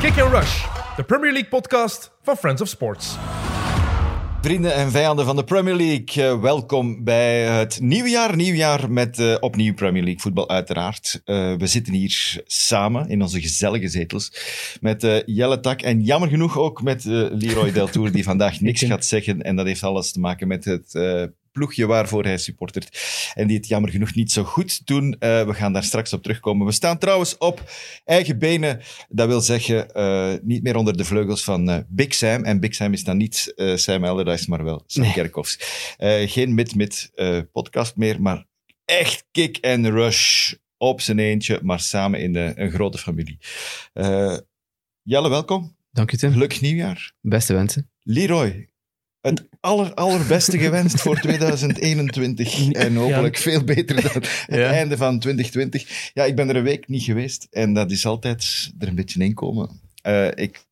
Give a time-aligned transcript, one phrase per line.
[0.00, 0.64] Kick and Rush,
[0.96, 3.16] de Premier League podcast van Friends of Sports.
[4.42, 8.36] Vrienden en vijanden van de Premier League, eh, welkom bij het nieuwe jaar.
[8.36, 11.20] Nieuw jaar met eh, opnieuw Premier League voetbal, uiteraard.
[11.24, 14.32] Eh, we zitten hier samen in onze gezellige zetels
[14.80, 18.82] met eh, Jelle Tak en jammer genoeg ook met eh, Leroy Deltour, die vandaag niks
[18.82, 19.42] gaat zeggen.
[19.42, 21.22] En dat heeft alles te maken met het eh,
[21.56, 22.88] ploegje waarvoor hij supportert.
[23.34, 25.16] En die het jammer genoeg niet zo goed doen.
[25.18, 26.66] Eh, we gaan daar straks op terugkomen.
[26.66, 27.70] We staan trouwens op
[28.04, 28.80] eigen benen.
[29.08, 32.44] Dat wil zeggen, eh, niet meer onder de vleugels van eh, Big Sam.
[32.44, 35.12] En Big Sam is dan niet Sam Allardyce, maar wel Sam Nee.
[35.12, 35.58] Kerkhoffs.
[36.26, 37.10] Geen mid-mid
[37.52, 38.46] podcast meer, maar
[38.84, 43.38] echt kick and rush op zijn eentje, maar samen in de, een grote familie.
[45.02, 45.76] Jelle, welkom.
[45.90, 46.32] Dank je, Tim.
[46.32, 47.12] Gelukkig nieuwjaar.
[47.20, 47.90] Beste wensen.
[48.02, 48.70] Leroy,
[49.28, 52.68] het aller, allerbeste gewenst voor 2021.
[52.72, 54.70] En hopelijk veel beter dan het Ja.
[54.70, 56.10] einde van 2020.
[56.14, 59.24] Ja, ik ben er een week niet geweest en dat is altijd er een beetje
[59.24, 59.80] in komen.
[60.02, 60.66] Eh, ik,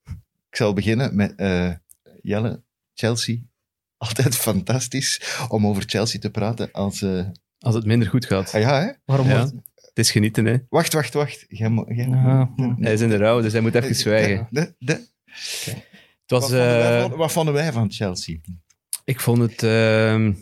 [0.50, 1.70] ik zal beginnen met eh,
[2.22, 2.62] Jelle,
[2.94, 3.36] Chelsea.
[3.96, 6.68] Altijd fantastisch om over Chelsea te praten.
[6.72, 7.27] Als, eh,
[7.58, 8.55] Als het minder goed gaat.
[8.55, 8.91] ah ja, hè?
[9.05, 9.39] Waarom Ja.
[9.39, 9.52] wordt-
[9.94, 10.56] Het is genieten, hè.
[10.68, 11.44] Wacht, wacht, wacht.
[11.48, 11.70] Jij.
[12.78, 14.46] Hij is in de rouw, dus hij moet even zwijgen.
[14.50, 15.06] De- de-
[16.27, 16.41] Het was...
[16.41, 18.36] wat, vonden wij eh, van, vonden wij van Chelsea?
[19.05, 19.62] ik vond het...
[19.62, 20.33] ehm,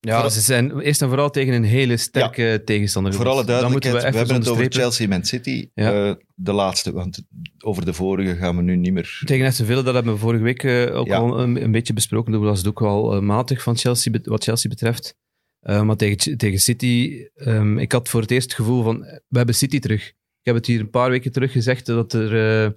[0.00, 3.12] ja, ze zijn eerst en vooral tegen een hele sterke tegenstander.
[3.12, 3.44] Voor alle.
[3.44, 4.72] Dat moeten duidelijkheid, we, even hebben het over.
[4.72, 5.68] Chelsea Man City.
[5.74, 6.08] Ja.
[6.08, 7.22] eh, de laatste, want
[7.58, 9.22] over de vorige gaan we nu niet meer...
[9.24, 11.16] Tegen Aston Villa, dat hebben we vorige week eh, ook Ja.
[11.16, 12.32] al een, een beetje besproken.
[12.32, 15.16] Toen was het ook wel matig van Chelsea, wat Chelsea betreft.
[15.60, 18.98] Maar tegen, tegen City, ehm, ik had voor het eerst het gevoel van,
[19.28, 20.08] we hebben City terug.
[20.08, 20.14] Ik
[20.48, 22.76] heb het hier een paar weken terug gezegd, dat, er,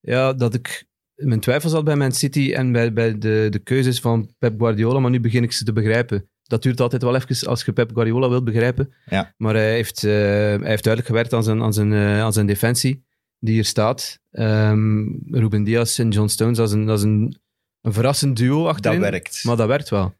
[0.00, 0.87] ja, dat ik
[1.24, 4.98] mijn twijfels had bij Man City en bij, bij de, de keuzes van Pep Guardiola,
[4.98, 6.30] maar nu begin ik ze te begrijpen.
[6.42, 8.94] Dat duurt altijd wel even als je Pep Guardiola wilt begrijpen.
[9.06, 9.34] Ja.
[9.36, 12.46] Maar hij heeft, eh, hij heeft duidelijk gewerkt aan zijn, aan, zijn, eh, aan zijn
[12.46, 13.04] defensie
[13.38, 14.20] die hier staat.
[14.30, 17.36] Ehm Ruben Diaz en John Stones, dat is een, dat is een,
[17.80, 19.00] een verrassend duo achterin.
[19.00, 19.44] Dat werkt.
[19.44, 20.14] Maar dat werkt wel.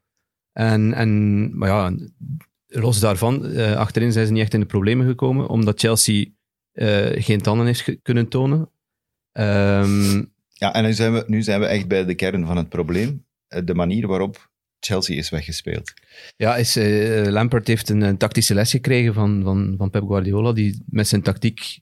[0.51, 1.93] En, en maar ja,
[2.67, 6.25] los daarvan, eh, achterin zijn ze niet echt in de problemen gekomen, omdat Chelsea
[7.15, 8.71] geen tanden heeft kunnen tonen.
[9.31, 10.23] Ehm,
[10.59, 13.25] Ja, en nu zijn, we, nu zijn we echt bij de kern van het probleem.
[13.47, 15.93] Eh, De manier waarop Chelsea is weggespeeld.
[16.37, 20.53] ja, is, eh, Lampard heeft een, een tactische les gekregen van, van, van Pep Guardiola,
[20.53, 21.79] die met zijn tactiek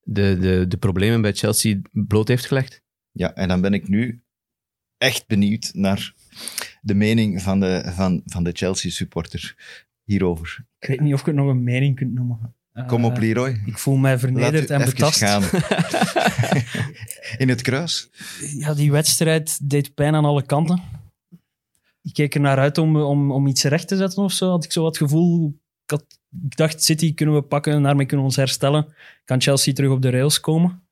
[0.00, 2.82] de, de, de problemen bij Chelsea bloot heeft gelegd.
[3.12, 4.22] Ja, en dan ben ik nu
[4.98, 6.14] echt benieuwd naar
[6.82, 9.56] de mening van de, van, van de Chelsea-supporter
[10.04, 10.66] hierover.
[10.78, 12.54] Ik weet niet of ik het nog een mening kunt noemen.
[12.72, 13.62] Eh, Kom op, Leroy.
[13.66, 15.18] Ik voel mij vernederd en betast.
[15.18, 15.42] gaan.
[17.38, 18.08] In het kruis.
[18.58, 20.82] Ja, die wedstrijd deed pijn aan alle kanten.
[22.02, 24.50] Ik keek er naar uit om, om, om iets recht te zetten of zo.
[24.50, 25.54] Had ik zo wat gevoel.
[25.84, 26.04] Ik, had,
[26.44, 28.94] ik dacht, City kunnen we pakken, daarmee kunnen we ons herstellen.
[29.24, 30.82] Kan Chelsea terug op de rails komen?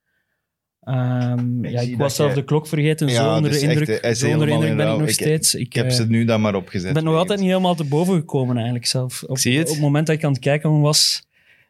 [0.81, 3.09] Ehm, Ik ja, ik was zelf jij- de klok vergeten.
[3.09, 4.99] Ja, zo onder de echt, indruk, hij is zo onder de indruk in ben ik
[4.99, 5.55] nog Ik- steeds.
[5.55, 6.89] Ik heb eh, ze nu dan maar opgezet.
[6.89, 9.23] Ik ben nog altijd niet helemaal te boven gekomen, eigenlijk zelf.
[9.23, 9.61] Op, het.
[9.63, 11.27] op het moment dat ik aan het kijken was,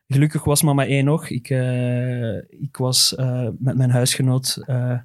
[0.09, 1.31] gelukkig was maar één oog.
[1.31, 4.99] Ik, eh, ik was eh, met mijn huisgenoot eh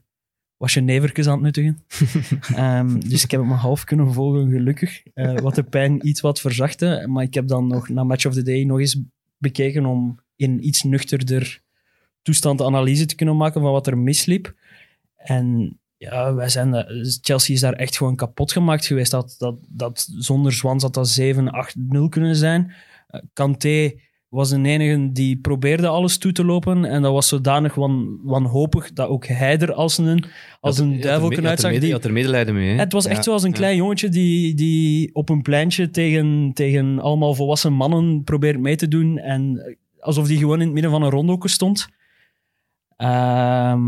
[0.57, 1.83] was je nevertjes aan het nuttigen.
[2.55, 5.03] Ehm, dus ik heb het maar half kunnen volgen, gelukkig.
[5.41, 7.05] Wat de pijn iets wat verzachtte.
[7.07, 8.99] Maar ik heb dan nog na Match of the Day nog eens
[9.37, 11.61] bekeken om in iets nuchterder
[12.21, 14.55] toestand analyse te kunnen maken van wat er misliep.
[15.15, 16.85] En ja, wij zijn,
[17.21, 19.11] Chelsea is daar echt gewoon kapot gemaakt geweest.
[19.11, 22.73] Dat, dat, dat, zonder Zwans had dat 7, 8-0 kunnen zijn.
[23.33, 23.93] Kanté
[24.33, 26.85] was de enige die probeerde alles toe te lopen.
[26.85, 30.23] En dat was zodanig wan, wanhopig dat ook hij er als een,
[30.59, 31.73] als een duivelken uitzag.
[31.73, 32.69] Je Die, had er medelijden mee.
[32.69, 32.75] Hè?
[32.79, 33.55] het was echt zoals een ja.
[33.55, 38.87] klein jongetje die, die op een pleintje tegen, tegen allemaal volwassen mannen probeert mee te
[38.87, 39.17] doen.
[39.17, 41.87] En alsof die gewoon in het midden van een rondoke stond.
[42.97, 43.81] Ehm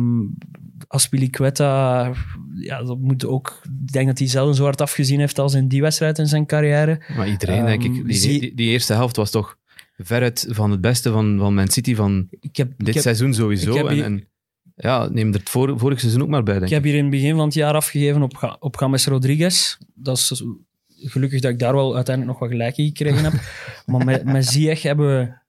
[0.88, 2.12] Aspilicueta,
[2.60, 3.62] ja, dat moet ook...
[3.64, 6.46] Ik denk dat hij zelden zo hard afgezien heeft als in die wedstrijd in zijn
[6.46, 7.02] carrière.
[7.18, 8.06] Maar iedereen, Ehm, denk ik.
[8.06, 9.58] Die, zie- die, die eerste helft was toch
[9.98, 13.34] veruit van het beste van, van Man City van Ik heb, ik dit heb, seizoen
[13.34, 13.88] sowieso.
[13.88, 14.28] en, hier- en
[14.76, 17.02] ja, neem er het vor, vorig seizoen ook maar bij, denk ik heb hier in
[17.02, 19.78] het begin van het jaar afgegeven op, op James Rodriguez.
[19.94, 20.44] Dat is
[20.88, 23.34] gelukkig dat ik daar wel uiteindelijk nog wat gelijk in gekregen heb.
[23.86, 25.44] maar met, met Ziyech hebben we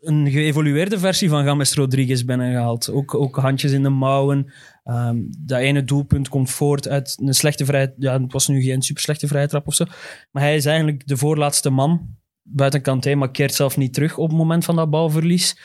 [0.00, 2.90] een geëvolueerde versie van James Rodriguez binnengehaald.
[2.90, 4.52] Ook, ook handjes in de mouwen.
[4.84, 7.94] Ehm, dat ene doelpunt komt voort uit een slechte vrije...
[7.98, 9.84] Ja, het was nu geen super slechte vrije trap of zo.
[10.30, 14.28] Maar hij is eigenlijk de voorlaatste man buiten Kanté, maar keert zelf niet terug op
[14.28, 15.56] het moment van dat balverlies.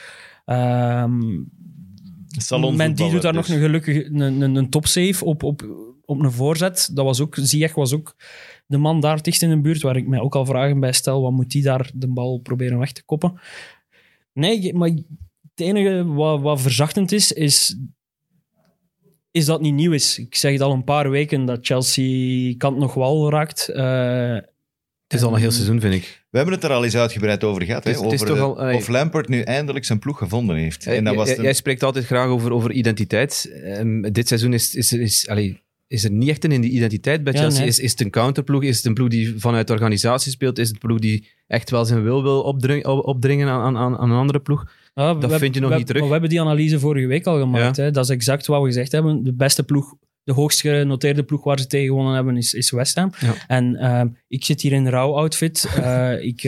[0.46, 1.20] Ehm
[2.76, 5.66] men die doet daar nog een gelukkig een, een, een topsave op, op,
[6.06, 6.90] op een voorzet.
[6.94, 8.16] Dat was ook, Ziyech was ook
[8.66, 11.22] de man daar dicht in de buurt, waar ik mij ook al vragen bij stel,
[11.22, 13.40] wat moet die daar de bal proberen weg te koppen?
[14.34, 15.06] Nee, maar het
[15.56, 17.78] enige wat, wat verzachtend is, is
[19.32, 20.20] is dat niet nieuw is.
[20.20, 23.70] Ik zeg het al een paar weken dat Chelsea kant nog wel raakt.
[23.70, 24.38] Eh,
[25.08, 26.24] Het is al een heel seizoen, vind ik.
[26.30, 27.84] We hebben het er al eens uitgebreid over gehad.
[27.84, 30.00] Het is- hè, het is over toch de- al, eh, of Lampard nu eindelijk zijn
[30.00, 30.86] ploeg gevonden heeft.
[30.86, 33.52] En dat Jij- was jij, de- jij spreekt altijd graag over, over identiteit.
[33.64, 37.40] Ehm, dit seizoen is, is, is, allee, is er niet echt een identiteit bij Ja,
[37.40, 37.60] Chelsea.
[37.60, 37.68] nee.
[37.70, 38.64] Is, is het een counterploeg?
[38.64, 40.58] Is het een ploeg die vanuit de organisatie speelt?
[40.60, 44.12] Is het een ploeg die echt wel zijn wil wil opdringen, opdringen aan, aan, aan
[44.12, 44.72] een andere ploeg?
[44.94, 46.02] Ja, Dat we- vind je nog we- niet terug.
[46.02, 47.76] maar we hebben die analyse vorige week al gemaakt.
[47.76, 47.84] Ja.
[47.84, 47.92] Hè.
[47.92, 49.24] Dat is exact wat we gezegd hebben.
[49.24, 49.94] De beste ploeg,
[50.28, 53.12] de hoogst genoteerde ploeg waar ze tegen gewonnen hebben, is, is West Ham.
[53.20, 53.34] Ja.
[53.48, 55.66] En ehm, ik zit hier in een rouw-outfit.
[55.78, 56.44] Eh, ik,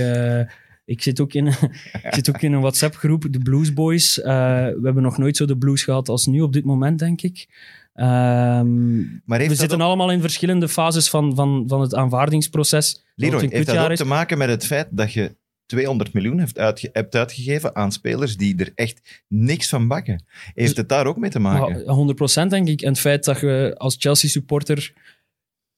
[0.86, 4.22] ik, zit ook in, ik zit ook in een WhatsApp-groep, de Blues Boys.
[4.22, 4.26] Eh,
[4.66, 7.48] we hebben nog nooit zo de blues gehad als nu op dit moment, denk ik.
[7.94, 13.04] Ehm, maar we zitten ook, allemaal in verschillende fases van, van, van het aanvaardingsproces.
[13.16, 13.98] Leroy, heeft dat ook is.
[13.98, 15.36] te maken met het feit dat je
[15.69, 20.25] 200 miljoen uitge- hebt uitgegeven aan spelers die er echt niks van bakken?
[20.54, 21.83] Heeft het daar ook mee te maken?
[21.86, 22.81] Ja, 100% denk ik.
[22.81, 24.94] En het feit dat je als Chelsea-supporter...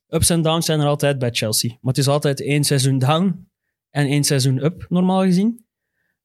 [0.07, 1.69] Ups en downs zijn er altijd bij Chelsea.
[1.69, 3.47] Maar het is altijd één seizoen down
[3.89, 5.65] en één seizoen up, normaal gezien.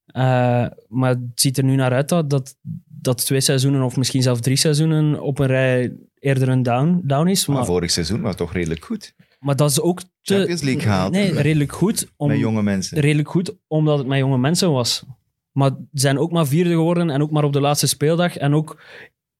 [0.05, 2.55] Eh, maar het ziet er nu naar uit dat, dat,
[2.85, 7.27] dat twee seizoenen, of misschien zelfs drie seizoenen, op een rij eerder een down, down
[7.27, 7.45] is.
[7.45, 9.13] Maar Maar, vorig seizoen was toch redelijk goed.
[9.47, 10.07] Maar dat is ook te...
[10.21, 11.11] Champions League gehaald.
[11.11, 12.11] Nee, redelijk goed.
[12.15, 12.99] Om, Met jonge mensen.
[12.99, 15.03] redelijk goed, omdat het met jonge mensen was.
[15.51, 18.37] Maar ze zijn ook maar vierde geworden en ook maar op de laatste speeldag.
[18.37, 18.81] En ook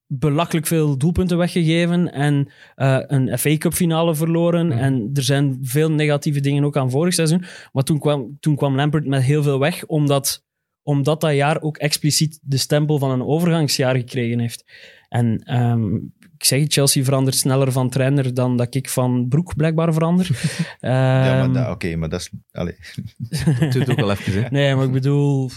[0.06, 4.66] belachelijk veel doelpunten weggegeven en eh, een FA Cup finale verloren.
[4.66, 4.78] Mhm.
[4.78, 7.44] En er zijn veel negatieve dingen ook aan vorig seizoen.
[7.72, 10.44] Maar toen kwam, toen kwam Lampert met heel veel weg, omdat,
[10.88, 14.64] omdat dat jaar ook expliciet de stempel van een overgangsjaar gekregen heeft.
[15.08, 15.94] En ehm,
[16.38, 20.28] ik zeg Chelsea verandert sneller van trainer dan dat ik van broek blijkbaar verander.
[20.80, 22.30] Ja, maar Ehm, dat- oké, maar dat is...
[22.52, 22.76] Allee.
[23.60, 24.42] Het duurt ook wel even.
[24.42, 24.48] Hè.
[24.50, 25.50] Nee, maar ik bedoel...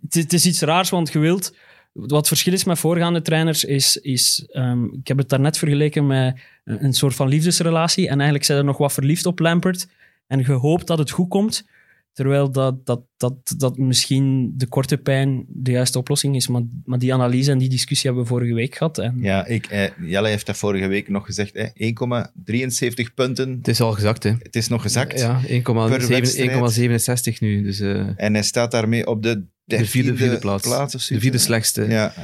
[0.00, 1.56] Het is, het is iets raars, want je wilt...
[1.92, 3.96] Wat het verschil is met voorgaande trainers is...
[3.96, 8.04] is ehm, ik heb het daarnet vergeleken met een, een soort van liefdesrelatie.
[8.08, 9.88] En eigenlijk zijn er nog wat verliefd op Lampert.
[10.26, 11.66] En je hoopt dat het goed komt.
[12.14, 16.48] Terwijl dat, dat, dat, dat misschien de korte pijn de juiste oplossing is.
[16.48, 18.98] Maar, maar die analyse en die discussie hebben we vorige week gehad.
[18.98, 21.54] En Ja, ik, eh, Jelle heeft dat vorige week nog gezegd.
[21.54, 23.50] hè, 1,73 punten.
[23.58, 24.30] Het is al gezakt, hè.
[24.38, 25.18] Het is nog gezakt.
[25.20, 27.34] Ja, 1,7 wedstrijd.
[27.36, 27.62] 1,67 nu.
[27.62, 30.66] Dus eh, En hij staat daarmee op de, de vierde, vierde plaats.
[30.66, 30.94] plaats.
[30.94, 32.14] of de vierde slechtste Ja,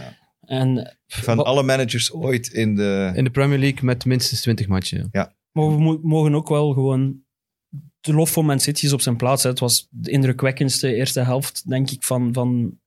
[0.41, 3.13] en, van Wat- alle managers ooit in de...
[3.15, 5.09] in de Premier League met minstens 20 matchen.
[5.13, 5.39] ja.
[5.53, 7.23] Maar we mo- mogen ook wel gewoon...
[8.01, 9.43] De lof voor Man City is op zijn plaats.
[9.43, 9.49] Hè.
[9.49, 12.79] Het was de indrukwekkendste eerste helft, denk ik, van, van,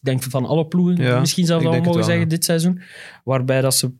[0.00, 0.96] denk van alle ploegen.
[0.96, 2.28] Ja, misschien zelfs al mogen wel, zeggen, ja.
[2.28, 2.80] dit seizoen.
[3.24, 3.92] Waarbij dat ze...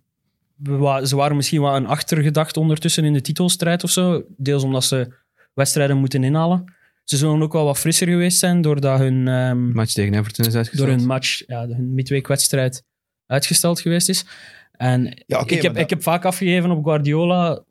[1.05, 4.23] Ze waren misschien wel een achtergedachte ondertussen in de titelstrijd of zo.
[4.37, 5.15] Deels omdat ze
[5.55, 6.73] wedstrijden moeten inhalen.
[7.05, 9.29] Ze zullen ook wel wat frisser geweest zijn doordat hun...
[9.29, 10.89] ehm, match tegen Everton is uitgesteld.
[10.89, 12.85] door hun match, ja, hun midweekwedstrijd
[13.27, 14.25] uitgesteld geweest is.
[14.73, 17.63] En Ja, ik, heb, dat- ik heb vaak afgegeven op Guardiola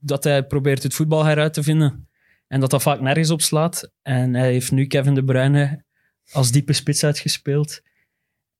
[0.00, 2.08] dat hij probeert het voetbal heruit te vinden.
[2.46, 3.90] En dat dat vaak nergens op slaat.
[4.02, 5.84] En hij heeft nu Kevin De Bruyne
[6.32, 7.80] als diepe spits uitgespeeld.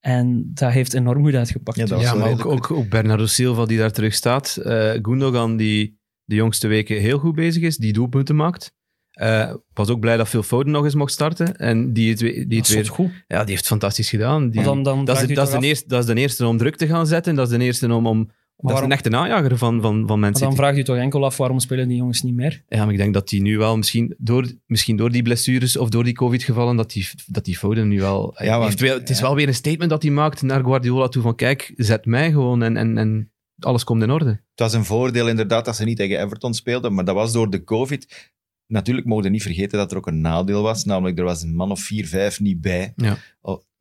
[0.01, 1.77] En dat heeft enorm goed uitgepakt.
[1.79, 4.57] Ja, Ja, maar ook, redelijk ook, ook Bernardo Silva die daar terug staat.
[4.57, 8.73] Eh Gundogan die de jongste weken heel goed bezig is, die doelpunten maakt.
[9.11, 11.57] Eh was ook blij dat Phil Foden nog eens mocht starten.
[11.57, 12.87] En die het, die het dat weer...
[12.87, 13.11] goed.
[13.27, 14.45] Ja, die heeft fantastisch gedaan.
[14.51, 16.57] Die, Maar dan, dan dat, is, de- dat, is eerste, dat is de eerste om
[16.57, 17.35] druk te gaan zetten.
[17.35, 18.07] Dat is de eerste om...
[18.07, 18.31] om
[18.63, 21.25] dat is waarom- een echte najager van, van, van maar dan vraagt u toch enkel
[21.25, 22.63] af waarom spelen die jongens niet meer?
[22.69, 25.89] Ja, maar ik denk dat die nu wel, misschien door, misschien door die blessures of
[25.89, 28.35] door die COVID-gevallen, dat die, dat die Foden nu wel...
[28.39, 29.23] Ja, want- heeft wel- het is ja.
[29.23, 32.63] wel weer een statement dat hij maakt naar Guardiola toe van kijk, zet mij gewoon
[32.63, 34.31] en, en, en alles komt in orde.
[34.31, 37.51] Het was een voordeel inderdaad dat ze niet tegen Everton speelden, maar dat was door
[37.51, 38.31] de COVID.
[38.71, 41.55] Natuurlijk mogen we niet vergeten dat er ook een nadeel was, namelijk er was een
[41.55, 42.93] man of vier, vijf niet bij.
[42.97, 43.17] Ja.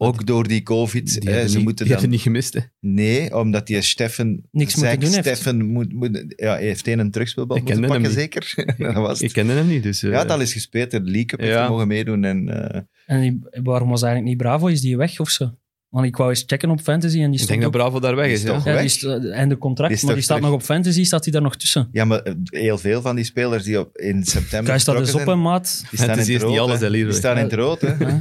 [0.01, 1.21] Ook door die COVID.
[1.21, 2.09] Die hè, ze niet, moeten die dan...
[2.09, 2.53] niet gemist.
[2.53, 2.59] Hè.
[2.79, 4.47] Nee, omdat die Steffen...
[4.51, 5.23] Niks moeten doen heeft.
[5.25, 8.75] Steffen moet, moet, ja, hij heeft één een terugspeelbal Ik moeten kende hem pakken, zeker.
[8.93, 9.31] dat was Ik het.
[9.33, 10.03] kende hem niet, dus...
[10.03, 10.91] eh, Ja, dat is gespeeld.
[10.91, 11.69] De League Cup Ja.
[11.69, 12.23] mogen meedoen.
[12.23, 14.67] En, eh, En die- waarom was eigenlijk niet Bravo?
[14.67, 15.57] Is die weg of zo?
[15.89, 18.15] Want ik wou eens checken op Fantasy en die ik stond denk dat Bravo daar
[18.15, 18.41] weg Die is.
[18.41, 18.47] ja.
[18.47, 18.83] toch- Ja, die weg.
[18.83, 20.51] is, eh, einde contract, Die is maar die staat terug?
[20.51, 21.89] nog op fantasy, staat hij daar nog tussen.
[21.91, 25.09] ja, maar eh, heel veel van die spelers die op, in september Kijk, staat eens
[25.09, 25.63] vertrokken op een maat.
[25.89, 26.67] die staan Fantasy in is het niet rood.
[26.67, 26.85] alles, hè.
[26.85, 27.09] hè, Leroy.
[27.09, 27.81] Die staan in het rood.
[27.81, 27.93] Hè.
[28.05, 28.17] Ja.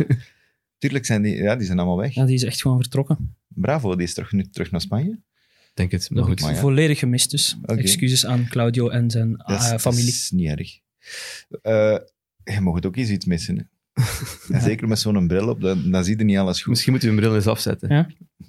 [0.79, 2.15] Tuurlijk zijn die, ja, die zijn allemaal weg.
[2.15, 3.35] Ja, die is echt gewoon vertrokken.
[3.49, 5.11] Bravo, die is terug, nu terug naar Spanje.
[5.11, 6.41] Ik denk het, maar goed.
[6.41, 6.59] Maar ja.
[6.59, 7.57] Volledig gemist dus.
[7.67, 10.05] Excuses aan Claudio en zijn Dat is, eh, familie.
[10.05, 10.79] dat is niet erg.
[11.63, 11.99] Eh,
[12.55, 13.57] je mag het ook eens iets missen.
[13.57, 13.63] Hè.
[14.53, 16.69] En zeker met zo'n bril op, dan, dan zie je niet alles goed.
[16.69, 17.95] Misschien moeten we een bril eens afzetten.
[17.95, 18.07] Ja.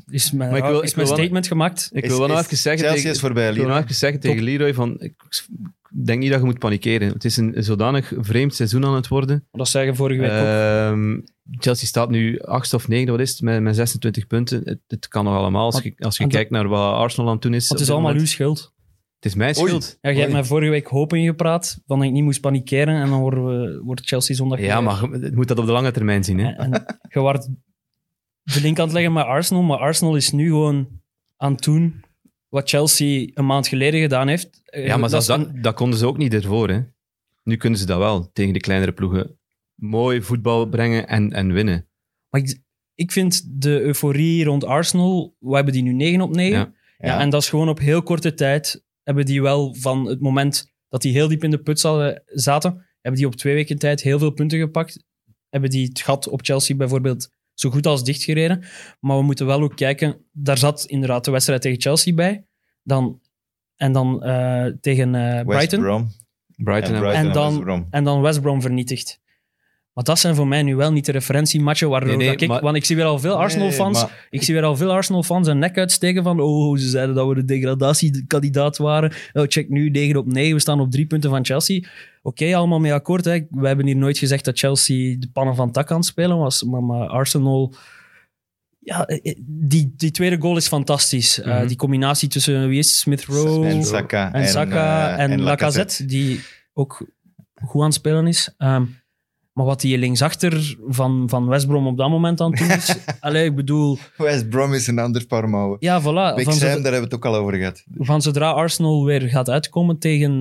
[0.10, 1.90] Is mijn, Maar ik wil- is ik mijn wil wel- statement gemaakt?
[1.92, 3.84] Ik Is- wil wel nog even zeggen Chelsea tegen, is voorbij, ik wil nog Lira.
[3.84, 4.98] even zeggen tegen Leroy van...
[5.00, 5.14] Ik
[6.06, 7.10] denk niet dat je moet panikeren.
[7.14, 9.48] Het is een zodanig vreemd seizoen aan het worden.
[9.52, 10.38] Dat zei je vorige week ook.
[10.38, 11.20] Ehm,
[11.52, 14.62] Chelsea staat nu achtste of negende, wat is het, met, met 26 punten.
[14.64, 17.42] Het, het kan nog allemaal, als je, als je kijkt naar wat Arsenal aan het
[17.42, 17.68] doen is.
[17.68, 18.74] Want het is allemaal uw schuld.
[19.20, 19.98] Het is mijn schuld.
[20.02, 23.10] Ja, jij hebt mij vorige week hoop ingepraat, van dat ik niet moest panikeren en
[23.10, 24.60] dan worden we, wordt Chelsea zondag...
[24.60, 26.40] Ja, maar je moet dat op de lange termijn zien.
[26.40, 26.52] Hè?
[26.52, 27.50] En, en je wordt
[28.44, 30.88] de link aan het leggen met Arsenal, maar Arsenal is nu gewoon
[31.38, 32.04] aan het doen
[32.50, 34.62] wat Chelsea een maand geleden gedaan heeft.
[34.66, 36.70] Eh, Ja, maar dat dat, dat, een- dat konden ze ook niet ervoor.
[36.70, 36.80] Hè?
[37.44, 39.40] Nu kunnen ze dat wel, tegen de kleinere ploegen.
[39.76, 41.88] Mooi voetbal brengen en, en winnen.
[42.30, 42.60] maar ik,
[42.96, 46.58] ik vind de euforie rond Arsenal, we hebben die nu 9 op 9.
[46.60, 46.72] Ja.
[46.98, 47.08] Ja.
[47.08, 47.20] Ja.
[47.20, 51.02] en dat is gewoon op heel korte tijd hebben die wel van het moment dat
[51.02, 54.20] die heel diep in de put zaten, zaten, hebben die op twee weken tijd heel
[54.20, 55.04] veel punten gepakt.
[55.50, 58.64] Hebben die het gat op Chelsea bijvoorbeeld zo goed als dichtgereden.
[59.00, 62.46] Maar we moeten wel ook kijken, daar zat inderdaad de wedstrijd tegen Chelsea bij.
[62.84, 63.22] Dan,
[63.76, 65.80] en dan eh, tegen eh, West Brighton.
[65.80, 66.12] Brom.
[66.56, 67.88] Brighton En en, Brighton En dan- West Brom.
[67.90, 69.20] En dan West Brom vernietigd.
[69.94, 72.48] Maar dat zijn voor mij nu wel niet de referentiematchen waardoor Nee, nee, dat ik...
[72.48, 75.48] maar- Want ik zie weer al veel Arsenal-fans Nee, ik zie weer al veel Arsenal-fans
[75.48, 79.12] hun nek uitsteken van oh, ze zeiden dat we de degradatiekandidaat waren.
[79.34, 81.84] Oh, check nu, 9 op 9, we staan op drie punten van Chelsea.
[82.22, 83.26] Oké, allemaal mee akkoord.
[83.26, 83.40] Hè.
[83.50, 86.64] We hebben hier nooit gezegd dat Chelsea de pannen van tak aan het spelen was,
[86.64, 87.74] maar, maar Arsenal...
[88.80, 91.42] Ja, eh, die, die tweede goal is fantastisch.
[91.42, 91.68] Eh, Mhm.
[91.68, 92.96] die combinatie tussen, wie is het?
[92.96, 94.34] Smith Rowe En Saka.
[94.34, 96.40] en, Saka eh, en, Lacazette, die
[96.74, 97.08] ook
[97.66, 98.54] goed aan het spelen is.
[98.58, 98.84] Ehm,
[99.60, 102.96] maar wat die linksachter van, van West Brom op dat moment aan het doen is...
[103.20, 103.98] allee, ik bedoel...
[104.18, 105.78] West Brom is een ander paar mouwen.
[105.80, 106.36] Ja, voilà.
[106.36, 107.84] Big Van, Sam, daar hebben we het ook al over gehad.
[107.98, 110.32] van zodra Arsenal weer gaat uitkomen tegen,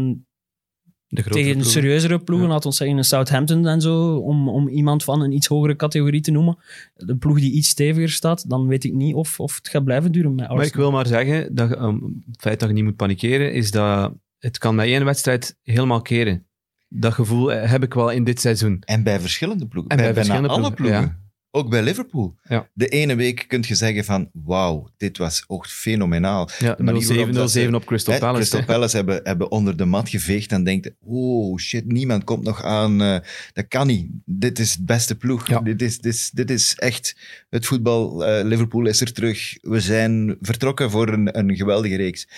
[1.07, 1.73] de grote tegen ploegen.
[1.73, 2.53] serieuzere ploegen, Ja.
[2.53, 6.21] laten we zeggen een Southampton en zo, om, om iemand van een iets hogere categorie
[6.21, 6.59] te noemen,
[6.95, 10.13] de ploeg die iets steviger staat, dan weet ik niet of, of het gaat blijven
[10.13, 10.57] duren met Arsenal.
[10.57, 13.71] Maar ik wil maar zeggen, dat, um, het feit dat je niet moet panikeren, is
[13.71, 16.48] dat het kan met één wedstrijd helemaal keren.
[16.89, 18.83] Dat gevoel eh, heb ik wel in dit seizoen.
[18.85, 19.91] En bij verschillende ploegen.
[19.91, 21.27] En bij bij bijna alle ploegen.
[21.51, 22.37] Ook bij Liverpool.
[22.43, 22.69] Ja.
[22.73, 26.49] De ene week kun je zeggen van, wauw, dit was echt fenomenaal.
[26.59, 28.37] Ja, De manier waarop 0-7 dat ze- 0-7 op Crystal Hè, Palace.
[28.39, 28.67] Crystal hè.
[28.75, 33.03] Palace hebben, hebben onder de mat geveegd en denkt, oh shit, niemand komt nog aan.
[33.03, 33.19] eh,
[33.53, 34.07] dat kan niet.
[34.25, 35.49] Dit is het beste ploeg.
[35.49, 35.61] Ja.
[35.61, 37.17] Dit, is, dit, is, dit is echt
[37.51, 38.25] het voetbal.
[38.27, 39.57] Eh, Liverpool is er terug.
[39.61, 42.29] We zijn vertrokken voor een, een geweldige reeks.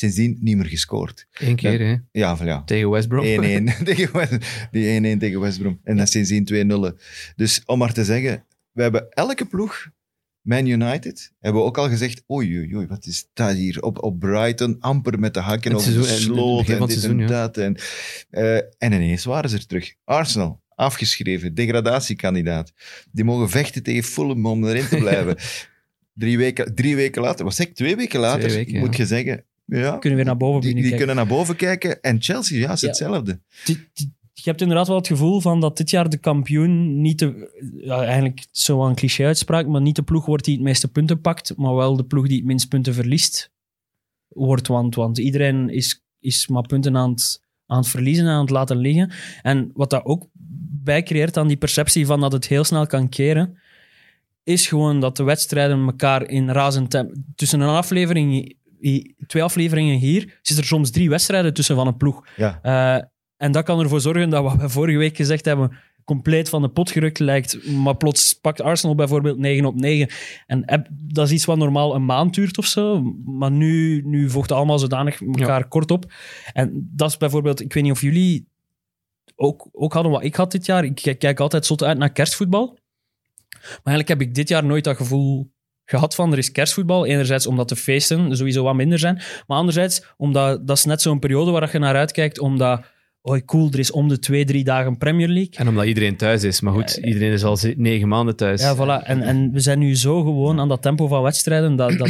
[0.00, 1.26] Sindsdien niet meer gescoord.
[1.32, 1.96] Eén keer, hè.
[2.12, 2.62] Ja, van ja.
[2.64, 3.24] Tegen West Brom.
[3.24, 3.28] 1-1
[3.84, 4.36] tegen West,
[4.70, 5.80] die 1-1 tegen West Brom.
[5.84, 6.98] En dan sindsdien 2-0.
[7.36, 9.90] Dus om maar te zeggen, we hebben elke ploeg,
[10.40, 13.82] Man United, hebben we ook al gezegd, oei, oei, oei, wat is dat hier?
[13.82, 17.28] Op, op Brighton, amper met de hakken over de sloot en dit seizoen, en ja.
[17.28, 17.56] dat.
[17.56, 17.76] En,
[18.30, 19.94] eh, en ineens waren ze er terug.
[20.04, 22.72] Arsenal, afgeschreven, degradatiekandidaat.
[23.12, 25.36] Die mogen vechten tegen Fulham om erin te blijven.
[26.20, 29.02] drie, weken, drie weken later, was ik twee weken later, Twee weken, moet ja.
[29.02, 29.44] je zeggen,
[29.78, 32.00] ja, kunnen weer naar boven die, die kunnen naar boven kijken.
[32.02, 32.86] En Chelsea, ja, is Ja.
[32.86, 33.40] hetzelfde.
[33.64, 37.18] Dit- dit- je hebt inderdaad wel het gevoel van dat dit jaar de kampioen niet
[37.18, 40.88] de, ja, eigenlijk zo wel een cliché-uitspraak, maar niet de ploeg wordt die het meeste
[40.88, 43.50] punten pakt, maar wel de ploeg die het minst punten verliest
[44.28, 44.66] wordt.
[44.68, 48.50] Want, want iedereen is, is maar punten aan het, aan het verliezen en aan het
[48.50, 49.10] laten liggen.
[49.42, 50.28] En wat dat ook
[50.82, 53.58] bijcreëert aan die perceptie van dat het heel snel kan keren,
[54.42, 57.14] is gewoon dat de wedstrijden elkaar in razend tempo...
[57.34, 58.54] Tussen een aflevering,
[59.26, 62.26] twee afleveringen hier, zit er soms drie wedstrijden tussen van een ploeg.
[62.36, 62.58] Ja.
[62.62, 63.04] Eh,
[63.36, 66.68] en dat kan ervoor zorgen dat wat we vorige week gezegd hebben compleet van de
[66.68, 67.70] pot gerukt lijkt.
[67.70, 70.08] Maar plots pakt Arsenal bijvoorbeeld 9 op 9.
[70.46, 73.02] En heb- dat is iets wat normaal een maand duurt of zo.
[73.24, 76.12] Maar nu, nu vocht het allemaal zodanig elkaar kort op.
[76.52, 77.60] En dat is bijvoorbeeld...
[77.60, 78.48] Ik weet niet of jullie
[79.36, 80.84] ook, ook hadden wat ik had dit jaar.
[80.84, 82.78] Ik kijk altijd zot uit naar kerstvoetbal.
[83.60, 85.50] Maar eigenlijk heb ik dit jaar nooit dat gevoel
[85.90, 87.06] gehad van er is kerstvoetbal.
[87.06, 89.14] Enerzijds omdat de feesten sowieso wat minder zijn.
[89.46, 92.38] Maar anderzijds omdat dat is net zo'n periode waar je naar uitkijkt.
[92.38, 92.84] Omdat,
[93.20, 95.54] oh cool, er is om de twee, drie dagen Premier League.
[95.56, 96.60] En omdat iedereen thuis is.
[96.60, 98.62] Maar goed, iedereen is al negen maanden thuis.
[98.62, 99.06] Ja, voilà.
[99.06, 101.98] En, en we zijn nu zo gewoon aan dat tempo van wedstrijden dat...
[101.98, 102.08] dat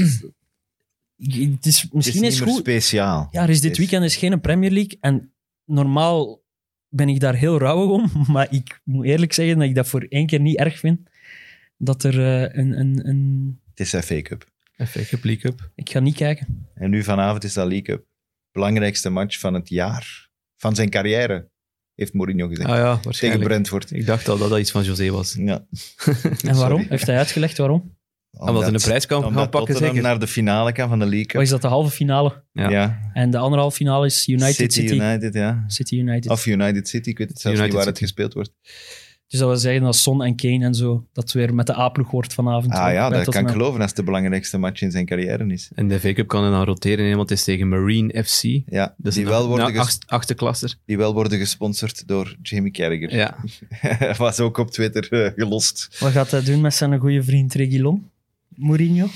[1.21, 2.61] het is, Het misschien is is niet meer goed.
[2.61, 3.29] speciaal.
[3.31, 4.99] Ja, er is dit Het weekend is geen Premier League.
[5.01, 5.33] En
[5.65, 6.43] normaal
[6.89, 8.11] ben ik daar heel rouwig om.
[8.33, 11.01] Maar ik moet eerlijk zeggen dat ik dat voor één keer niet erg vind.
[11.77, 13.60] Dat er eh, een, een, een...
[13.81, 14.45] Het is FA Cup.
[14.77, 15.71] FA Cup, League Cup.
[15.75, 16.69] Ik ga niet kijken.
[16.75, 18.07] En nu vanavond is dat League Cup.
[18.53, 20.29] Belangrijkste match van het jaar.
[20.57, 21.51] Van zijn carrière,
[21.95, 22.69] heeft Mourinho gezegd.
[22.69, 23.41] Ah ja, Tegen.
[23.41, 23.91] Brentford.
[23.91, 25.35] Ik dacht al dat dat iets van José was.
[25.39, 25.65] Ja.
[26.43, 26.79] En waarom?
[26.79, 26.87] Sorry.
[26.89, 27.99] Heeft hij uitgelegd waarom?
[28.31, 30.11] Omdat ze een prijs kan omdat gaan pakken, Tottenham zeker.
[30.11, 31.41] naar de finale kan van de League Cup.
[31.41, 32.45] is dat, de halve finale?
[32.53, 32.71] Ja.
[32.71, 33.11] Ja.
[33.13, 34.81] En de anderhalve finale is United City.
[34.81, 35.65] City, United, ja.
[35.67, 36.31] City United.
[36.31, 38.53] Of United City, ik weet het zelfs United niet waar het gespeeld wordt.
[39.31, 42.11] Dus dat wil zeggen dat Son en Kane en zo, dat weer met de A-ploeg
[42.11, 42.73] wordt vanavond.
[42.73, 45.71] Ah ja, dat kan ik geloven als het de belangrijkste match in zijn carrière is.
[45.75, 48.43] En de V-Cup kan er dan roteren, want het is tegen Marine FC.
[48.67, 50.75] Ja, Dus die, wel worden achterklasser.
[50.85, 53.15] die wel worden gesponsord door Jamie Carragher.
[53.15, 53.37] Ja.
[54.17, 55.97] Was ook op Twitter eh, gelost.
[56.01, 58.11] Wat gaat hij doen met zijn goede vriend Reguilon?
[58.49, 59.07] Mourinho?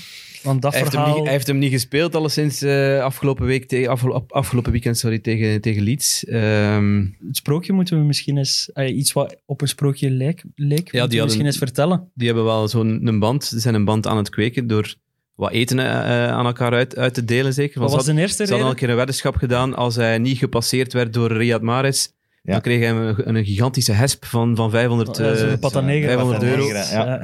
[0.45, 3.69] Want dat Hij heeft, hem niet, hij heeft hem niet gespeeld, alleszins eh afgelopen, week
[3.69, 6.25] tegen, afgelo- afgelopen weekend sorry, tegen, tegen Leeds.
[6.25, 8.71] Ehm, Het sprookje moeten we misschien eens...
[8.73, 12.11] eh, iets wat op een sprookje leek, leek misschien eens vertellen.
[12.15, 14.95] die hebben wel zo'n een band, ze zijn een band aan het kweken door
[15.35, 17.81] wat eten eh, aan elkaar uit, uit te delen, zeker.
[17.81, 19.75] Wat was ze de eerste Ze hadden al een keer een weddenschap gedaan.
[19.75, 22.09] Als hij niet gepasseerd werd door Riyad Mahrez,
[22.47, 22.53] Ja.
[22.53, 26.07] dan kreeg hij een, een gigantische hesp van, van 500, Ja, zo'n eh, Pata Negra.
[26.07, 26.67] 500 Pata euro.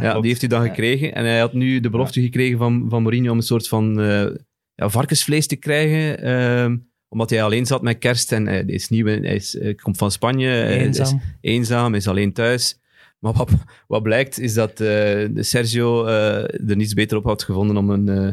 [0.01, 0.13] Ja.
[0.21, 1.15] Die heeft hij dan gekregen.
[1.15, 4.27] En hij had nu de belofte gekregen van, van Mourinho om een soort van eh,
[4.75, 6.23] ja, varkensvlees te krijgen.
[6.23, 6.77] ehm,
[7.09, 9.97] omdat hij alleen zat met kerst en eh, hij is nieuw, hij is, eh, komt
[9.97, 10.49] van Spanje.
[10.49, 11.21] hij is Eenzaam.
[11.41, 12.79] eenzaam, is alleen thuis.
[13.19, 13.51] Maar wat,
[13.87, 18.09] wat blijkt is dat eh, Sergio eh, er niets beter op had gevonden om een,
[18.09, 18.29] eh,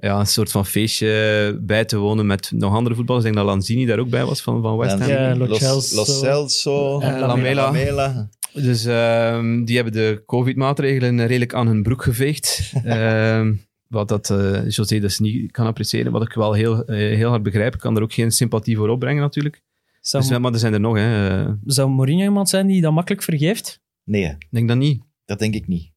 [0.00, 3.26] ja, een soort van feestje bij te wonen met nog andere voetballers.
[3.26, 5.08] Ik denk dat Lanzini daar ook bij was van, van West Ham.
[5.08, 5.96] Ja, Lo Los, Celso.
[5.96, 7.62] Los Celso, En Lamela.
[7.62, 8.28] Lamela.
[8.52, 12.72] Dus ehm, die hebben de COVID-maatregelen redelijk aan hun broek geveegd.
[12.84, 13.54] Ehm,
[13.88, 17.42] wat dat eh, José dus niet kan appreciëren, wat ik wel heel, eh, heel hard
[17.42, 17.74] begrijp.
[17.74, 19.62] Ik kan er ook geen sympathie voor opbrengen natuurlijk.
[20.00, 21.28] Zou, Dus, maar er zijn er nog, hè.
[21.46, 23.80] Eh, zou Mourinho iemand zijn die dat makkelijk vergeeft?
[24.04, 25.02] Nee, ik denk dat niet.
[25.24, 25.90] dat denk ik niet.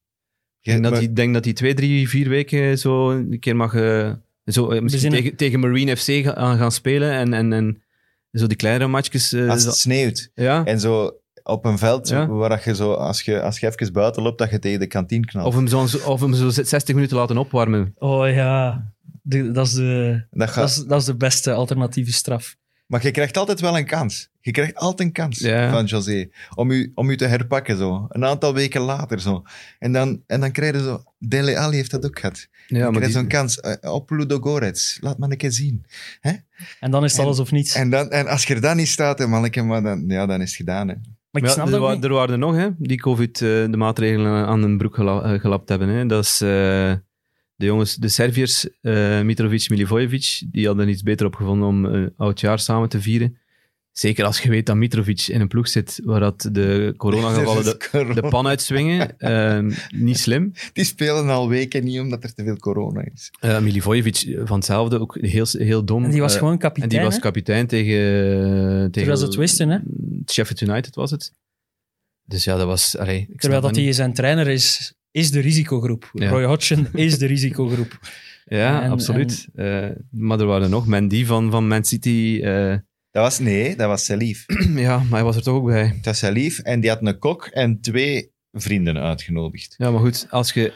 [0.61, 3.55] Ik denk dat, Maar- hij, denk dat hij twee, drie, vier weken zo een keer
[3.55, 3.73] mag...
[3.73, 4.11] eh,
[4.45, 7.81] zo, eh, misschien tegen, tegen Marine FC gaan, gaan spelen en, en, en
[8.31, 9.33] zo die kleinere matchjes.
[9.33, 10.65] eh, als zo- het sneeuwt ja.
[10.65, 11.11] en zo
[11.43, 12.27] op een veld Ja.
[12.27, 14.87] waar dat je zo, als je, als je even buiten loopt, dat je tegen de
[14.87, 15.47] kantine knalt.
[15.47, 17.95] Of hem, zo, of hem zo 60 minuten laten opwarmen.
[17.97, 18.85] Oh ja,
[19.21, 22.55] De- dat, is de, dat gaat, dat, is, dat is de beste alternatieve straf.
[22.87, 24.29] Maar je krijgt altijd wel een kans.
[24.41, 25.71] Je krijgt altijd een kans Ja.
[25.71, 27.77] van José om u, om u te herpakken.
[27.77, 28.05] Zo.
[28.09, 29.19] Een aantal weken later.
[29.19, 29.43] Zo.
[29.79, 31.03] En, dan, en dan krijg je zo...
[31.19, 32.47] Dele Alli heeft dat ook gehad.
[32.67, 34.97] Ja, je maar krijgt die, zo'n kans eh, op Ludo Gorets.
[35.01, 35.85] Laat maar een keer zien.
[36.79, 37.75] En dan is het En- alles of niets.
[37.75, 40.41] En, dan, en als je er dan niet staat, hè, manneke, maar dan, ja, dan
[40.41, 40.87] is het gedaan.
[40.87, 40.93] Hè.
[41.31, 43.77] maar ik Ja, snap er, wa- er waren er nog, hè, die COVID eh, de
[43.77, 45.87] maatregelen aan hun broek gela- eh, gelapt hebben.
[45.87, 46.05] Hè.
[46.05, 46.47] Dat is eh,
[47.55, 52.13] de jongens, de Serviërs, eh, Mitrovic, Milivojevic, die hadden iets beter op gevonden om een
[52.17, 53.37] oud jaar samen te vieren.
[53.91, 57.89] Zeker als je weet dat Mitrovic in een ploeg zit waar dat de coronagevallen de,
[57.91, 58.13] corona.
[58.13, 59.17] de pan uitswingen.
[59.19, 60.51] Ehm, niet slim.
[60.73, 63.31] Die spelen al weken niet omdat er te veel corona is.
[63.39, 66.03] Eh Milivojevic van hetzelfde, ook heel, heel dom.
[66.03, 66.89] En die was Eh, gewoon en kapitein.
[66.89, 67.19] die was hè?
[67.19, 67.97] kapitein tegen...
[67.97, 69.77] tegen Terwijl ze het wisten, hè?
[70.31, 71.33] Sheffield United was het.
[72.25, 72.97] Dus ja, dat was...
[72.97, 76.09] Allee, ik snap Terwijl dat hij zijn trainer is, is de risicogroep.
[76.13, 76.29] Ja.
[76.29, 77.99] Roy Hodgson is de risicogroep.
[78.45, 79.47] Ja, En- absoluut.
[79.55, 80.85] Eh, maar er waren nog.
[80.87, 82.41] Mandy van, van Man City.
[83.11, 84.45] Dat was, nee, dat was Salif.
[84.75, 85.87] ja, maar hij was er toch ook bij.
[85.87, 89.75] Dat was Salif en die had een kok en twee vrienden uitgenodigd.
[89.77, 90.73] Ja, maar goed, als je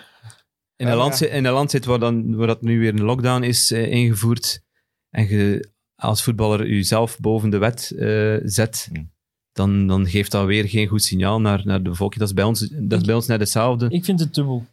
[0.76, 1.28] in een, land, ja.
[1.28, 4.64] in een land zit waar, dan, waar dat nu weer een lockdown is eh, ingevoerd
[5.10, 9.04] en je als voetballer jezelf boven de wet eh, zet, Hm.
[9.52, 12.20] dan, dan geeft dat weer geen goed signaal naar, naar de bevolking.
[12.20, 13.90] Dat is bij ons, dat is bij ons net hetzelfde.
[13.90, 14.66] Ik vind het dubbel.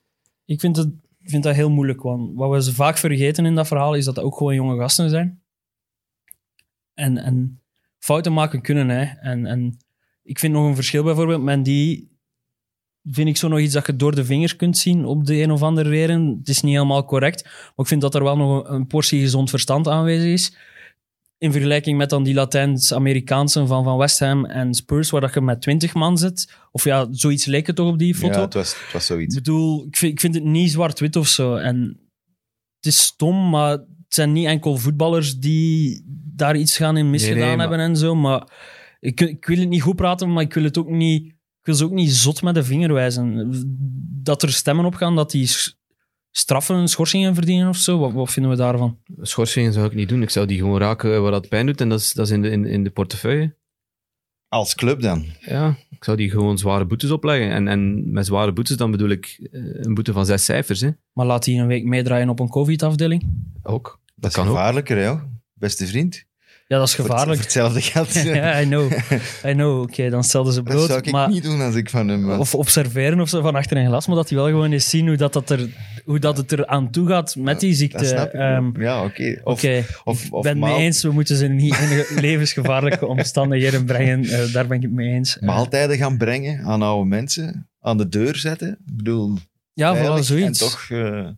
[0.44, 3.55] Ik vind, het, ik vind dat heel moeilijk, want wat we ze vaak vergeten in
[3.55, 5.41] dat verhaal is dat dat ook gewoon jonge gasten zijn.
[6.94, 7.62] En, en
[7.98, 9.05] fouten maken kunnen, hè.
[9.05, 9.76] En, en
[10.22, 12.11] ik vind nog een verschil bijvoorbeeld met die...
[13.11, 15.50] Vind ik zo nog iets dat je door de vingers kunt zien op de een
[15.50, 16.37] of andere reden.
[16.38, 19.20] Het is niet helemaal correct, maar ik vind dat er wel nog een, een portie
[19.20, 20.57] gezond verstand aanwezig is.
[21.38, 25.40] In vergelijking met dan die Latijns-Amerikaanse van, van West Ham en Spurs, waar dat je
[25.40, 26.55] met 20 man zit.
[26.70, 28.38] Of ja, zoiets leek het toch op die foto.
[28.38, 29.37] Ja, het was, het was zoiets.
[29.37, 31.57] Ik bedoel, ik vind, ik vind het niet zwart-wit of zo.
[31.57, 32.00] En
[32.76, 37.38] het is stom, maar het zijn niet enkel voetballers die daar iets gaan in misgedaan
[37.38, 38.14] Nee, nee, maar- hebben en zo.
[38.14, 38.49] Maar
[39.01, 41.27] ik, ik wil het niet goed praten, maar ik wil het ook niet...
[41.27, 43.51] Ik wil ze ook niet zot met de vinger wijzen.
[44.23, 45.51] Dat er stemmen op gaan dat die
[46.31, 47.99] straffen, schorsingen verdienen of zo.
[47.99, 48.99] Wat, wat vinden we daarvan?
[49.21, 50.23] Schorsingen zou ik niet doen.
[50.23, 52.42] Ik zou die gewoon raken waar dat pijn doet en dat is, dat is in,
[52.42, 53.57] de, in, in de portefeuille.
[54.49, 55.25] Als club dan.
[55.40, 57.51] Ja, ik zou die gewoon zware boetes opleggen.
[57.51, 60.81] En, en met zware boetes dan bedoel ik eh, een boete van zes cijfers.
[60.81, 60.90] Hè.
[61.12, 63.25] Maar laat die een week meedraaien op een covid-afdeling?
[63.62, 64.01] Ook.
[64.14, 64.55] Dat is kan ook.
[64.55, 65.14] gevaarlijker, hè?
[65.62, 66.25] Beste vriend.
[66.66, 67.27] Ja, dat is gevaarlijk.
[67.35, 68.12] Voor hetzelfde geld.
[68.37, 68.92] ja, I know.
[69.46, 69.81] I know.
[69.83, 70.87] Oké, dan stelden ze Dat brood.
[70.87, 71.29] zou ik maar...
[71.29, 72.38] niet doen als ik van hem was.
[72.38, 75.07] Of observeren of zo van achter een glas, maar dat hij wel gewoon eens zien
[75.07, 75.68] hoe, dat, dat er,
[76.05, 77.96] hoe dat het er aan toe gaat met die ziekte.
[77.98, 78.33] dat snap ik.
[78.40, 79.40] Ehm, ja, oké.
[79.44, 83.07] Of, Oké, of, ik of ben het mee eens, we moeten ze niet in levensgevaarlijke
[83.07, 84.25] omstandigheden brengen.
[84.25, 85.38] Eh, daar ben ik het mee eens.
[85.38, 87.68] Eh, maaltijden gaan brengen aan oude mensen.
[87.81, 88.68] Aan de deur zetten.
[88.87, 89.38] Ik bedoel,
[89.72, 90.61] ja, vooral zoiets.
[90.61, 90.87] En toch...
[90.90, 91.29] eh,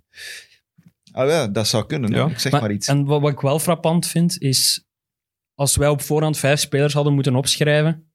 [1.14, 2.11] Ah ja, dat zou kunnen.
[2.11, 2.27] Ja.
[2.27, 2.88] Ik zeg maar, iets.
[2.88, 4.87] En wat, wat ik wel frappant vind, is
[5.55, 8.12] als wij op voorhand vijf spelers hadden moeten opschrijven,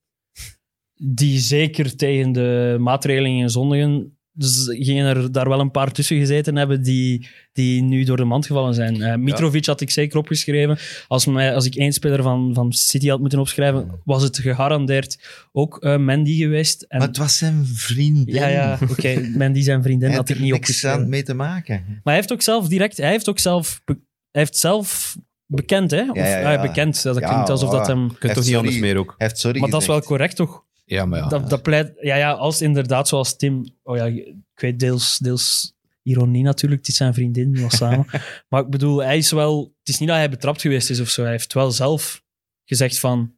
[0.94, 4.19] die zeker tegen de maatregelen zondigen.
[4.40, 8.24] Dus gingen er daar wel een paar tussen gezeten hebben die, die nu door de
[8.24, 9.02] mand gevallen zijn.
[9.02, 10.78] Eh, Mitrovic had ik zeker opgeschreven.
[11.08, 15.18] Als, mij, als ik één speler van, van City had moeten opschrijven, was het gegarandeerd
[15.52, 16.82] ook eh, Mandy geweest.
[16.82, 18.36] En, Maar het was zijn vriendin.
[18.36, 19.30] ja, ja, oké.
[19.38, 21.10] Mandy zijn vriendin Hij had had ik er niet opgeschreven.
[21.10, 21.84] mee te maken.
[21.88, 23.96] Maar hij heeft ook zelf direct, hij heeft ook zelf, hij
[24.32, 26.10] heeft zelf bekend, hè?
[26.10, 26.54] Of, Ja, ja, ja.
[26.56, 28.04] eh, bekend, dat Ja, klinkt alsof dat hem...
[28.08, 29.14] Je kunt toch niet anders meer ook.
[29.18, 30.64] Hij heeft sorry Maar dat is wel correct, toch?
[30.90, 31.28] Ja, maar ja.
[31.28, 35.74] Dat, dat pleit, ja, ja, als inderdaad zoals Tim, oh ja, ik weet deels, deels
[36.04, 38.06] ironie natuurlijk, het is zijn vriendin, die was samen.
[38.48, 41.10] maar ik bedoel, hij is wel, het is niet dat hij betrapt geweest is of
[41.10, 42.24] zo, hij heeft wel zelf
[42.66, 43.36] gezegd van,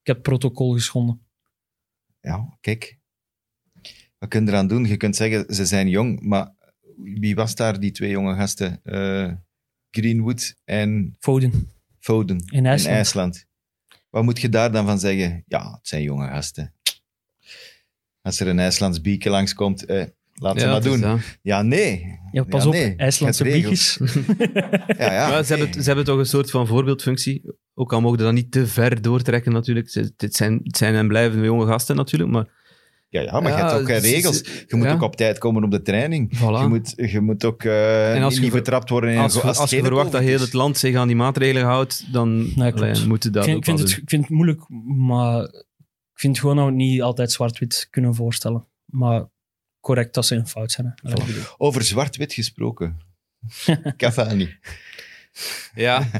[0.00, 1.26] ik heb protocol geschonden.
[2.20, 2.98] Ja, kijk.
[4.18, 4.84] Wat kun je eraan doen?
[4.84, 6.54] Je kunt zeggen, ze zijn jong, maar
[6.96, 8.80] wie was daar, die twee jonge gasten?
[8.82, 9.32] Eh,
[9.90, 12.90] Greenwood en Foden, Foden in IJsland.
[12.90, 13.46] in IJsland.
[14.10, 15.44] Wat moet je daar dan van zeggen?
[15.46, 16.74] Ja, het zijn jonge gasten.
[18.26, 21.00] Als er een IJslands bieke langskomt, eh, laat ze Ja, maar doen.
[21.00, 21.18] dat.
[21.42, 22.18] Ja, nee.
[22.32, 22.94] Ja, pas Ja, op, nee.
[22.96, 23.98] IJslandse bietjes.
[24.98, 25.28] Ja, ja.
[25.28, 27.42] Maar ze, hebben, ze hebben toch een soort van voorbeeldfunctie.
[27.74, 29.90] Ook al mogen dat niet te ver doortrekken natuurlijk.
[29.90, 32.46] Ze- Het zijn, het zijn en blijven jonge gasten natuurlijk, maar
[33.08, 34.40] Ja, ja, maar je hebt ook eh, regels.
[34.66, 34.92] Je moet ja.
[34.92, 36.36] ook op tijd komen op de training.
[36.36, 36.60] voilà.
[36.60, 39.34] Je, moet, je moet ook eh, En als je niet ver- betrapt worden in als,
[39.34, 42.36] een je- als je verwacht dat heel het land zich aan die maatregelen houdt, dan
[42.54, 42.72] Nee,
[43.06, 45.64] moeten Ik dat vind, ook ik, vind het, ik vind het moeilijk, maar
[46.16, 48.66] ik vind gewoon dat we het niet altijd zwart-wit kunnen voorstellen.
[48.84, 49.24] Maar
[49.80, 50.94] correct dat ze een fout zijn.
[51.02, 51.12] Hè.
[51.56, 52.98] Over zwart-wit gesproken.
[53.96, 54.48] Cavani.
[55.74, 56.10] Ja,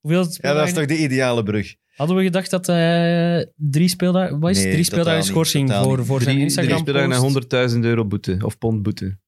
[0.00, 1.74] Hoeveel Ja, dat is toch de ideale brug.
[1.94, 4.40] Hadden we gedacht dat hij drie speeldagen...
[4.40, 4.62] Wat is?
[4.62, 7.50] Nee, drie speeldagen schorsing voor, voor zijn Instagram drie speeldagen post?
[7.50, 9.18] naar 100.000 euro boete, of pond boete.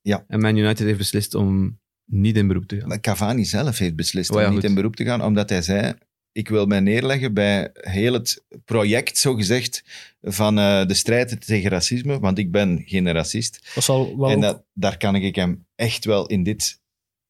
[0.00, 0.24] Ja.
[0.28, 2.88] En Man United heeft beslist om niet in beroep te gaan.
[2.88, 4.64] Maar Cavani zelf heeft beslist Oh om niet goed.
[4.64, 5.94] in beroep te gaan, omdat hij zei,
[6.32, 9.84] ik wil mij neerleggen bij heel het project, zogezegd,
[10.22, 13.70] van eh, de strijd tegen racisme, want ik ben geen racist.
[13.74, 16.80] Dat zal wel en ook- dat, daar kan ik hem echt wel in dit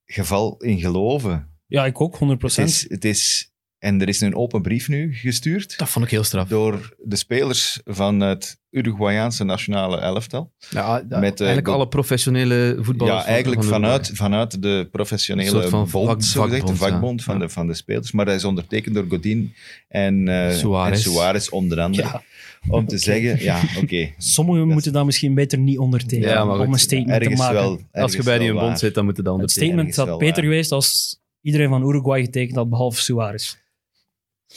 [0.06, 1.50] geval in geloven.
[1.66, 2.18] Ja, ik ook, 100%.
[2.40, 3.51] Het is, het is,
[3.82, 6.48] en er is een open brief nu gestuurd Dat vond ik heel straf.
[6.48, 10.52] door de spelers van het Uruguayaanse nationale elftal.
[10.70, 13.16] Ja, dat- Met, eh, eigenlijk dat- alle professionele voetballers.
[13.18, 16.74] Ja, van- eigenlijk van vanuit, vanuit de professionele Een soort van bond, vak- zogezegd, de
[16.74, 16.90] vakbond, ja.
[16.90, 18.12] vakbond van, de, van de spelers.
[18.12, 19.54] Maar hij is ondertekend door Godin
[19.88, 21.04] en, eh Suarez.
[21.04, 22.02] en Suarez onder andere.
[22.08, 22.22] Ja,
[22.68, 24.10] Om te zeggen, ja, oké.
[24.18, 27.54] sommigen moeten dat misschien beter niet ondertekenen Ja, maar goed, om een statement te maken.
[27.54, 27.80] wel.
[27.92, 29.78] Als je bij die een bond zit, dan moet het dan het ondertekenen.
[29.92, 30.44] statement had beter waar.
[30.50, 33.56] geweest als iedereen van Uruguay getekend had, behalve Suarez.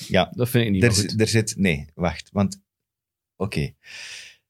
[0.08, 1.22] Ja, Dat vind ik niet er, goed.
[1.22, 1.54] er zit...
[1.58, 2.30] Nee, wacht.
[2.32, 2.62] Want,
[3.36, 3.74] oké.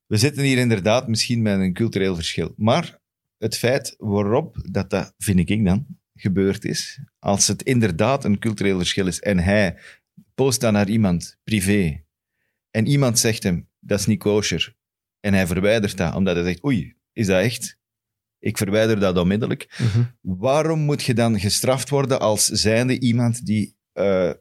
[0.06, 2.54] We zitten hier inderdaad misschien met een cultureel verschil.
[2.58, 3.00] Maar
[3.38, 8.78] het feit waarop dat, dat, vind ik dan, gebeurd is, als het inderdaad een cultureel
[8.78, 9.78] verschil is en hij
[10.36, 12.04] post dan naar iemand privé
[12.72, 14.76] en iemand zegt hem, dat is niet kosher,
[15.20, 17.78] en hij verwijdert dat, omdat hij zegt, oei, is dat echt?
[18.40, 19.76] Ik verwijder dat onmiddellijk.
[19.78, 20.04] Mhm.
[20.22, 24.32] Waarom moet je dan gestraft worden als zijnde iemand die eh,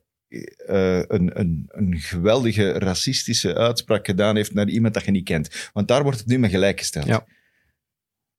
[0.66, 5.70] eh, een, een, een geweldige racistische uitspraak gedaan heeft naar iemand dat je niet kent?
[5.72, 7.06] Want daar wordt het nu mee gelijkgesteld.
[7.06, 7.26] Ja.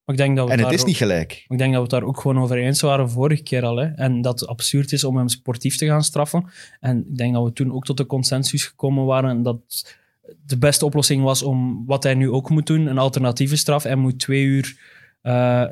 [0.05, 1.45] Maar ik denk dat we En het is ook- niet gelijk.
[1.47, 3.75] Ik denk dat we het daar ook gewoon over eens waren vorige keer al.
[3.77, 3.85] Hè?
[3.85, 6.45] En dat het absurd is om hem sportief te gaan straffen.
[6.79, 9.59] En ik denk dat we toen ook tot de consensus gekomen waren dat
[10.45, 13.83] de beste oplossing was om wat hij nu ook moet doen, een alternatieve straf.
[13.83, 14.77] Hij moet twee uur
[15.21, 15.65] eh,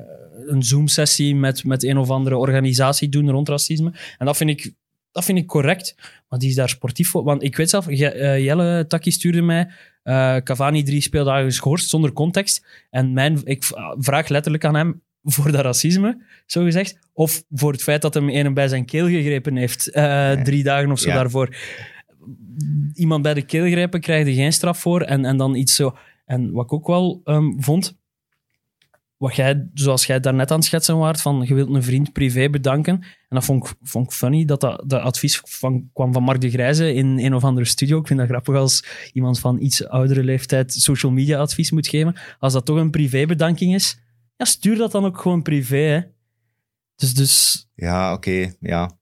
[0.46, 3.94] een Zoom-sessie met, met een of andere organisatie doen rond racisme.
[4.18, 4.74] En dat vind ik,
[5.14, 5.96] dat vind ik correct.
[6.30, 7.24] Maar die is daar sportief voor.
[7.24, 9.70] Want ik weet zelf, eh, Jelle Taki stuurde mij
[10.04, 12.66] eh, Cavani drie speeldagen geschorst zonder context.
[12.90, 13.64] En mijn, ik
[13.98, 15.02] vraag letterlijk aan hem
[15.34, 17.00] voor dat racisme, zo gezegd.
[17.14, 20.92] Of voor het feit dat hem een bij zijn keel gegrepen heeft eh, drie dagen
[20.92, 21.16] of zo Ja.
[21.16, 21.56] daarvoor.
[22.94, 25.02] Iemand bij de keel grijpen krijg je geen straf voor.
[25.02, 25.98] En, en dan iets zo.
[26.26, 27.98] En wat ik ook wel ehm, vond,
[29.18, 32.50] wat jij, zoals jij daarnet aan het schetsen waart, van je wilt een vriend privé
[32.50, 32.94] bedanken.
[33.02, 36.42] En dat vond ik, vond ik funny, dat dat de advies van, kwam van Mark
[36.42, 38.00] de Grijze in een of andere studio.
[38.00, 42.16] Ik vind dat grappig als iemand van iets oudere leeftijd social media advies moet geven.
[42.40, 44.00] Als dat toch een privébedanking is,
[44.36, 46.12] ja, stuur dat dan ook gewoon privé.
[46.96, 48.98] Dus, dus Ja, oké, ja.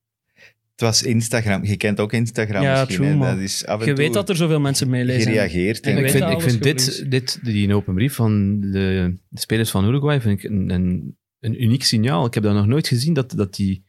[0.81, 1.63] Het was Instagram.
[1.65, 3.17] Je kent ook Instagram Ja, misschien.
[3.17, 5.31] true, Dat is af en je toe weet dat er zoveel mensen meelezen.
[5.31, 5.79] gereageerd.
[5.79, 9.69] En en- ik vind, ik vind dit, dit, die open brief van de, de spelers
[9.71, 12.25] van Uruguay vind ik een, een, een uniek signaal.
[12.25, 13.83] Ik heb dat nog nooit gezien, dat, dat, die,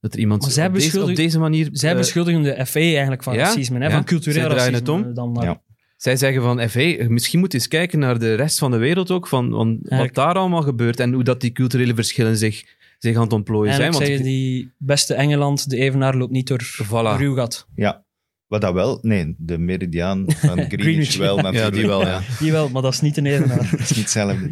[0.00, 1.68] dat er iemand op, deze, beschuldigen- op deze manier...
[1.72, 3.90] Zij eh, beschuldigen de FA eigenlijk van ja, racisme, hè, ja.
[3.90, 4.76] van cultureel racisme.
[4.76, 5.14] het om.
[5.14, 5.44] Dan maar.
[5.44, 5.62] Ja.
[5.96, 9.10] zij zeggen van, FA, misschien moet je eens kijken naar de rest van de wereld
[9.10, 12.64] ook, van, van wat daar allemaal gebeurt en hoe dat die culturele verschillen zich,
[12.98, 13.92] zich aan het ontplooien zijn.
[13.92, 16.88] Want zeggen die beste Engeland, de evenaar loopt niet door, Voilà.
[16.88, 17.66] door uw gat.
[17.74, 18.04] Ja,
[18.46, 21.70] Wat dat wel, nee, de meridiaan van Greenwich, Greenwich, wel ja.
[21.70, 22.20] die wel, ja.
[22.38, 23.70] Die wel, maar dat is niet een evenaar.
[23.70, 24.50] Dat is niet hetzelfde.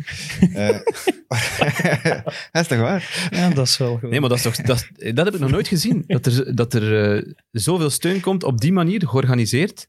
[0.52, 0.68] Eh,
[2.52, 3.28] dat is toch waar?
[3.30, 4.10] ja, dat is wel goed.
[4.10, 6.04] Nee, maar dat, is toch, dat, dat heb ik nog nooit gezien.
[6.06, 9.88] Dat er, dat er eh, zoveel steun komt op die manier, georganiseerd.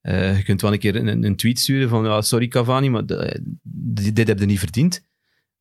[0.00, 3.02] Eh, je kunt wel een keer een, een tweet sturen van ja, sorry Cavani, maar
[4.02, 5.08] dit heb je niet verdiend.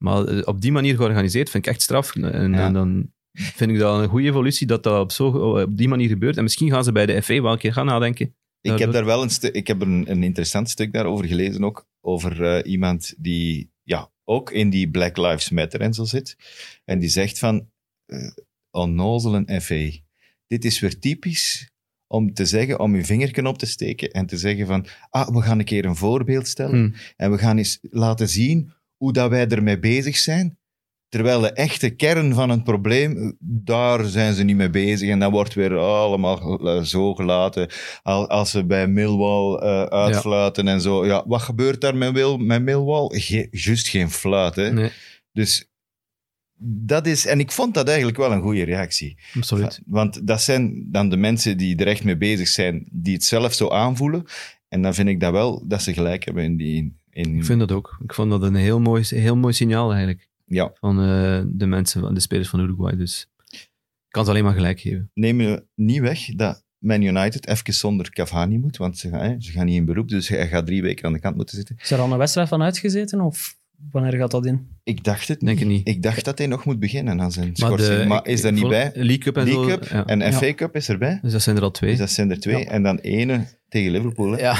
[0.03, 2.15] Maar eh, op die manier georganiseerd vind ik echt straf.
[2.15, 2.65] En, Ja.
[2.65, 5.27] en dan vind ik dat een goede evolutie dat dat op, zo,
[5.61, 6.37] op die manier gebeurt.
[6.37, 8.35] En misschien gaan ze bij de FA wel een keer gaan nadenken.
[8.61, 11.87] Ik heb daar wel een, stu- ik heb een, een interessant stuk daarover gelezen ook.
[12.01, 16.35] Over eh, iemand die ja, ook in die Black Lives Matter en zo zit.
[16.85, 17.69] En die zegt van,
[18.05, 18.17] eh
[18.71, 19.89] onnozelen FA.
[20.47, 21.69] Dit is weer typisch
[22.07, 25.41] om te zeggen, om je vingerken op te steken en te zeggen van, ah, we
[25.41, 26.79] gaan een keer een voorbeeld stellen.
[26.79, 26.93] Hmm.
[27.15, 30.57] En we gaan eens laten zien hoe dat wij ermee bezig zijn.
[31.09, 35.09] Terwijl de echte kern van het probleem, daar zijn ze niet mee bezig.
[35.09, 37.69] En dat wordt weer allemaal eh, zo gelaten.
[38.01, 41.05] Al- Als ze bij Millwall eh, uitfluiten en zo.
[41.05, 43.19] Ja, wat gebeurt daar met, Wil, met Millwall?
[43.19, 44.71] Ge, juist geen fluit, hè.
[44.73, 44.91] Nee,
[45.31, 45.69] Dus
[46.61, 47.25] dat is...
[47.25, 49.17] En ik vond dat eigenlijk wel een goede reactie.
[49.35, 49.79] absoluut.
[49.85, 53.53] Want dat zijn dan de mensen die er echt mee bezig zijn, die het zelf
[53.53, 54.23] zo aanvoelen.
[54.67, 56.97] En dan vind ik dat wel, dat ze gelijk hebben in die...
[57.19, 57.97] In, Ik vind dat ook.
[58.03, 60.27] Ik vond dat een heel mooi, heel mooi signaal eigenlijk.
[60.45, 62.95] Ja, Van eh, de mensen, van de spelers van Uruguay.
[62.95, 63.69] Dus ik
[64.07, 65.11] kan ze alleen maar gelijk geven.
[65.13, 69.35] neem je niet weg dat Man United even zonder Cavani moet, want ze gaan, hè,
[69.41, 71.75] ze gaan niet in beroep, dus hij gaat drie weken aan de kant moeten zitten.
[71.81, 73.21] Is er al een wedstrijd van uitgezeten?
[73.21, 73.57] Of
[73.91, 74.67] wanneer gaat dat in?
[74.83, 75.87] Ik dacht het Denk niet.
[75.87, 78.67] Ik dacht dat hij nog moet beginnen aan zijn Maar, schorsing, maar, is daar niet
[78.67, 78.91] bij.
[78.93, 79.69] League Cup en League zo.
[79.77, 80.05] Cup ja.
[80.05, 80.31] en Ja.
[80.31, 81.19] FA Cup is erbij.
[81.21, 81.89] Dus dat zijn er al twee.
[81.89, 82.57] Dus dat zijn er twee.
[82.63, 82.65] Ja.
[82.69, 84.55] En dan ene tegen Liverpool, hè, Ja.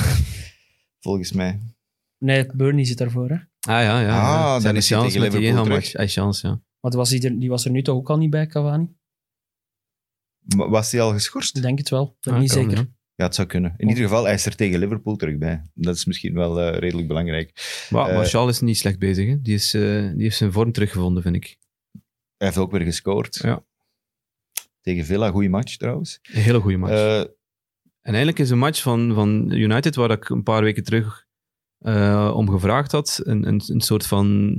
[1.00, 1.60] volgens mij.
[2.20, 3.30] Nee, Burnley zit daarvoor.
[3.30, 3.36] Hè?
[3.36, 4.22] Ah ja, ja.
[4.22, 5.92] Ah, dan is hij chance tegen Liverpool terug.
[5.92, 6.62] hij chance, ja.
[6.80, 8.88] Want was die, er, die was er nu toch ook al niet bij, Cavani?
[10.56, 11.56] Maar Was hij al geschorst?
[11.58, 12.04] Ik denk het wel.
[12.06, 12.78] Ik ben Ah, niet kan, zeker.
[12.78, 12.88] ja.
[13.16, 13.74] Ja, het zou kunnen.
[13.78, 15.62] In ieder geval, hij is er tegen Liverpool terug bij.
[15.74, 17.52] Dat is misschien wel eh, redelijk belangrijk.
[17.90, 19.28] Maar Eh, Martial is niet slecht bezig.
[19.28, 19.42] Hè.
[19.42, 19.82] Die, is, eh,
[20.14, 21.58] die heeft zijn vorm teruggevonden, vind ik.
[22.38, 23.36] Hij heeft ook weer gescoord.
[23.42, 23.64] Ja.
[24.82, 26.20] Tegen Villa, goede match trouwens.
[26.22, 26.92] Een hele goede match.
[26.94, 27.30] Eh, En
[28.02, 31.28] eigenlijk is een match van, van United, waar ik een paar weken terug
[31.80, 34.58] eh, om gevraagd had, een, een, een soort van...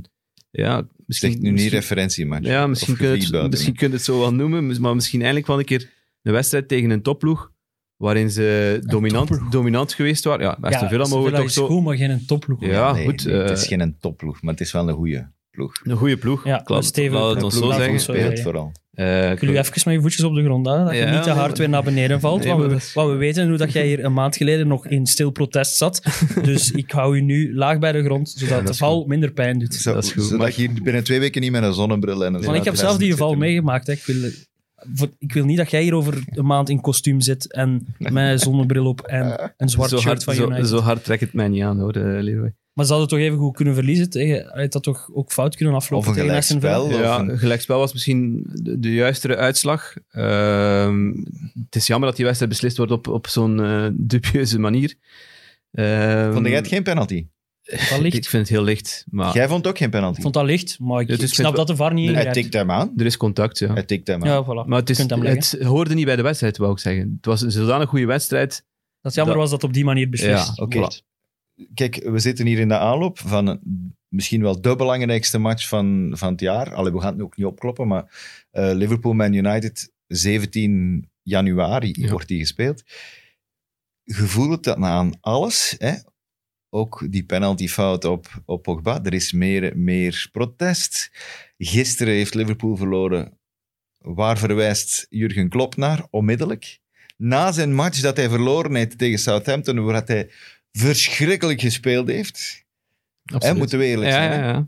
[0.51, 2.47] Ja, misschien, zegt nu niet misschien- referentiematch.
[2.47, 5.49] Ja, misschien kun, je het, misschien kun je het zo wel noemen, maar misschien eigenlijk
[5.49, 5.89] wel een keer
[6.21, 7.51] een wedstrijd tegen een topploeg,
[7.95, 9.51] waarin ze dominant, topploeg.
[9.51, 10.45] dominant geweest waren.
[10.45, 11.67] Ja, Aston Villa mogen toch is zo...
[11.67, 12.65] goed, maar geen topploeg.
[12.65, 15.31] Ja, nee, goed, nee, het eh, is geen toploeg, maar het is wel een goede
[15.49, 15.71] ploeg.
[15.83, 16.45] Een goede ploeg.
[16.45, 17.99] Ja, een stevige laat het ons zo zeggen.
[17.99, 18.71] speelt vooral.
[18.91, 21.11] Eh, Ik wil u even met je voetjes op de grond houden, dat je Ja,
[21.13, 22.39] niet te hard weer naar beneden valt.
[22.39, 24.35] Nee, want, maar we, dat is- want we weten hoe dat jij hier een maand
[24.37, 26.01] geleden nog in stil protest zat.
[26.43, 29.59] Dus ik hou u nu laag bij de grond, zodat dat de val minder pijn
[29.59, 29.73] doet.
[29.73, 32.25] Zo, Dat is goed, Zodat maar- je hier binnen twee weken niet met een zonnebril
[32.25, 33.87] en een Want ik heb zelf die geval meegemaakt.
[33.87, 33.93] Hè.
[33.93, 34.29] Ik, wil,
[35.19, 38.39] ik wil niet dat jij hier over een maand in kostuum zit en met een
[38.39, 40.67] zonnebril op en een zwart zo, shirt hard, van zo, United.
[40.67, 42.53] zo hard trekt het mij niet aan, hoor, eh, Leroy.
[42.73, 44.35] Maar ze hadden toch even goed kunnen verliezen tegen...
[44.51, 46.73] Hij had dat toch ook fout kunnen aflopen Of een tegen Aston Villa?
[46.73, 46.99] gelijkspel.
[46.99, 49.93] Of Ja, een- gelijkspel was misschien de, de juistere uitslag.
[50.11, 51.07] Ehm,
[51.65, 54.95] het is jammer dat die wedstrijd beslist wordt op, op zo'n eh, dubieuze manier.
[55.71, 57.27] Ehm, Vond jij het geen penalty?
[57.89, 58.15] Dat licht.
[58.17, 60.15] Ik vind het heel licht, maar Jij vond ook geen penalty?
[60.15, 62.33] Ik vond dat licht, maar ik, is- ik snap dat de VAR niet Hij ingrijpt.
[62.41, 62.93] tikt hem aan.
[62.97, 63.73] er is contact, ja.
[63.73, 64.29] Hij tikt hem aan.
[64.29, 64.67] Ja, voilà.
[64.67, 67.13] Maar het, is, het hoorde niet bij de wedstrijd, wou ik zeggen.
[67.15, 68.65] Het was een zodanig goede wedstrijd.
[69.01, 70.51] Dat jammer Dat- was dat op die manier beslist.
[70.57, 70.77] Ja, Oké.
[70.77, 71.09] voilà.
[71.73, 73.59] Kijk, we zitten hier in de aanloop van
[74.07, 76.73] misschien wel de belangrijkste match van, van het jaar.
[76.73, 78.03] Allee, we gaan het ook niet opkloppen, maar
[78.51, 82.09] eh, Liverpool-Man United, 17 januari Ja.
[82.11, 82.83] wordt die gespeeld.
[84.03, 85.93] Je voelt het dan aan alles, hè?
[86.73, 89.03] Ook die penaltyfout op, op Pogba.
[89.03, 91.11] Er is meer, meer protest.
[91.57, 93.37] Gisteren heeft Liverpool verloren.
[93.97, 96.05] Waar verwijst Jurgen Klopp naar?
[96.09, 96.79] Onmiddellijk.
[97.17, 100.31] Na zijn match dat hij verloren heeft tegen Southampton, waar hij
[100.71, 102.65] verschrikkelijk gespeeld heeft.
[103.33, 103.57] Absoluut.
[103.57, 104.31] moeten we eerlijk zijn.
[104.39, 104.67] ja, ja.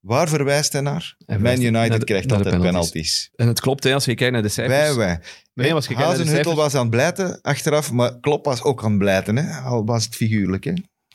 [0.00, 1.16] Waar verwijst hij naar?
[1.26, 2.70] Hij Man United naar de- krijgt altijd penalties.
[2.70, 3.30] penalties.
[3.36, 4.78] En het klopt, hè, als je kijkt naar de cijfers.
[4.78, 5.20] Wij, wij.
[5.54, 6.72] Nee, als je kijkt naar de Hazenhuttel cijfers.
[6.72, 9.36] was aan het blijten achteraf, maar Klopp was ook aan het blijten.
[9.36, 9.60] Hè?
[9.60, 10.64] Al was het figuurlijk.
[10.64, 10.72] Hè?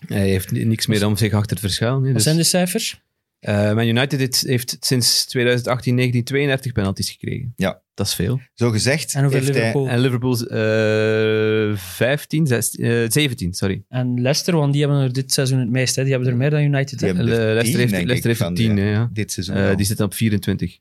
[0.07, 1.99] Hij heeft ni- niks meer om zich achter het verschuilen.
[2.01, 3.01] hè, Wat Dus, zijn de cijfers?
[3.39, 7.53] eh, Man United heeft, heeft sinds 2018, 19, 32 penalties gekregen.
[7.55, 7.83] Ja.
[7.93, 8.39] Dat is veel.
[8.53, 9.87] Zo gezegd En hoeveel heeft Liverpool?
[9.87, 13.83] En Liverpool eh 15, 16, eh, 17, sorry.
[13.89, 15.95] En Leicester, want die hebben er dit seizoen het meest.
[15.95, 16.01] Hè.
[16.03, 16.99] Die hebben er meer dan United.
[16.99, 18.97] Die hebben er Leicester 10, heeft, denk Leicester ik, heeft van 10, de- hè, ja.
[18.97, 19.55] hij dit seizoen.
[19.55, 20.79] Eh, die zitten op 24.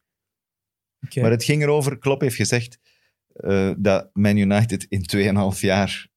[1.07, 1.21] Oké.
[1.21, 2.79] Maar het ging erover, Klopp heeft gezegd
[3.35, 5.03] eh, dat Man United in
[5.55, 6.09] 2,5 jaar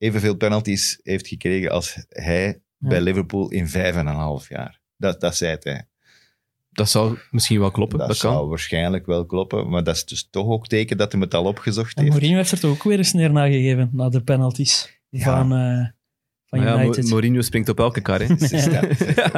[0.00, 3.72] evenveel penalties heeft gekregen als hij bij Liverpool in 5,5
[4.48, 4.80] jaar.
[4.96, 5.84] Dat, dat zei hij.
[6.70, 8.32] Dat zal misschien wel kloppen, Dat, dat, kan.
[8.32, 11.44] zou waarschijnlijk wel kloppen, maar dat is dus toch ook teken dat hij het al
[11.44, 12.12] opgezocht En heeft.
[12.14, 15.22] Mourinho heeft er toch ook weer een sneer naar gegeven, na de penalties Ja.
[15.24, 15.86] van, eh,
[16.46, 17.08] van ja, United.
[17.08, 18.20] Mourinho springt op elke kar.
[18.20, 18.34] Hè.
[18.38, 19.30] Is dat- Ja,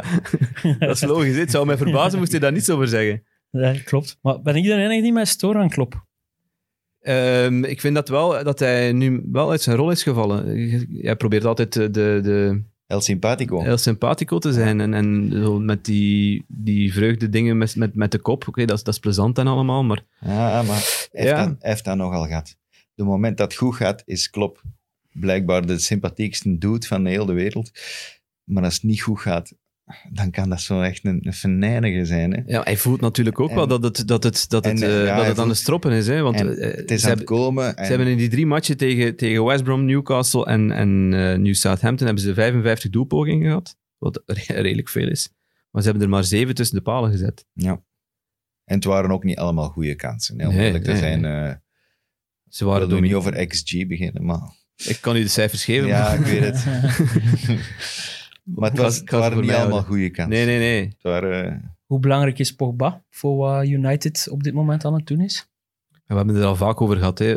[0.87, 1.33] dat is logisch.
[1.33, 1.39] hè.
[1.39, 3.23] Het zou mij verbazen moest hij daar niets over zeggen.
[3.49, 4.17] Ja, klopt.
[4.21, 6.05] Maar ben ik de enige die mij stoor aan Klopp?
[7.03, 10.45] Ehm, ik vind dat wel dat hij nu wel uit zijn rol is gevallen.
[11.01, 13.61] Hij probeert altijd de, de, de El Simpatico.
[13.61, 18.11] heel sympathico te zijn en, en zo met die, die vreugde dingen met, met, met
[18.11, 18.47] de kop.
[18.47, 20.65] Oké, dat, is, dat is plezant en allemaal, maar Ja, maar
[21.11, 21.55] hij heeft, Ja.
[21.59, 22.55] heeft dat nogal gehad.
[22.95, 24.61] De moment dat het goed gaat, is Klopp
[25.11, 27.71] blijkbaar de sympathiekste dude van de hele wereld.
[28.43, 29.53] Maar als het niet goed gaat,
[30.11, 32.31] dan kan dat zo echt een, een venijnige zijn.
[32.33, 32.41] Hè?
[32.45, 35.05] ja, hij voelt natuurlijk ook En- wel dat het, dat het, dat het, en, eh,
[35.05, 36.07] ja, dat het aan de stroppen is.
[36.07, 36.21] Hè?
[36.21, 37.75] Want eh, het is ze, aan het hebben, komen.
[37.75, 41.37] En, ze hebben in die drie matchen tegen, tegen West Brom, Newcastle en, en eh,
[41.37, 43.77] New Southampton hebben ze 55 doelpogingen gehad.
[43.97, 45.29] Wat re- redelijk veel is.
[45.71, 47.45] Maar ze hebben er maar zeven tussen de palen gezet.
[47.53, 47.81] ja.
[48.65, 50.35] en het waren ook niet allemaal goede kansen.
[50.37, 51.21] Nee, nee, zijn.
[51.21, 51.55] nee.
[52.49, 54.39] Ze we waren niet over XG beginnen, maar...
[54.85, 55.87] Ik kan u de cijfers geven.
[55.87, 56.65] Ja, maar- ik weet het.
[58.43, 60.33] maar het, was, het waren niet allemaal goede kansen.
[60.33, 60.85] Nee, nee, nee.
[60.85, 65.07] Het waren, eh, Hoe belangrijk is Pogba voor wat United op dit moment aan het
[65.07, 65.47] doen is?
[65.89, 67.19] We hebben het er al vaak over gehad.
[67.19, 67.35] Hè.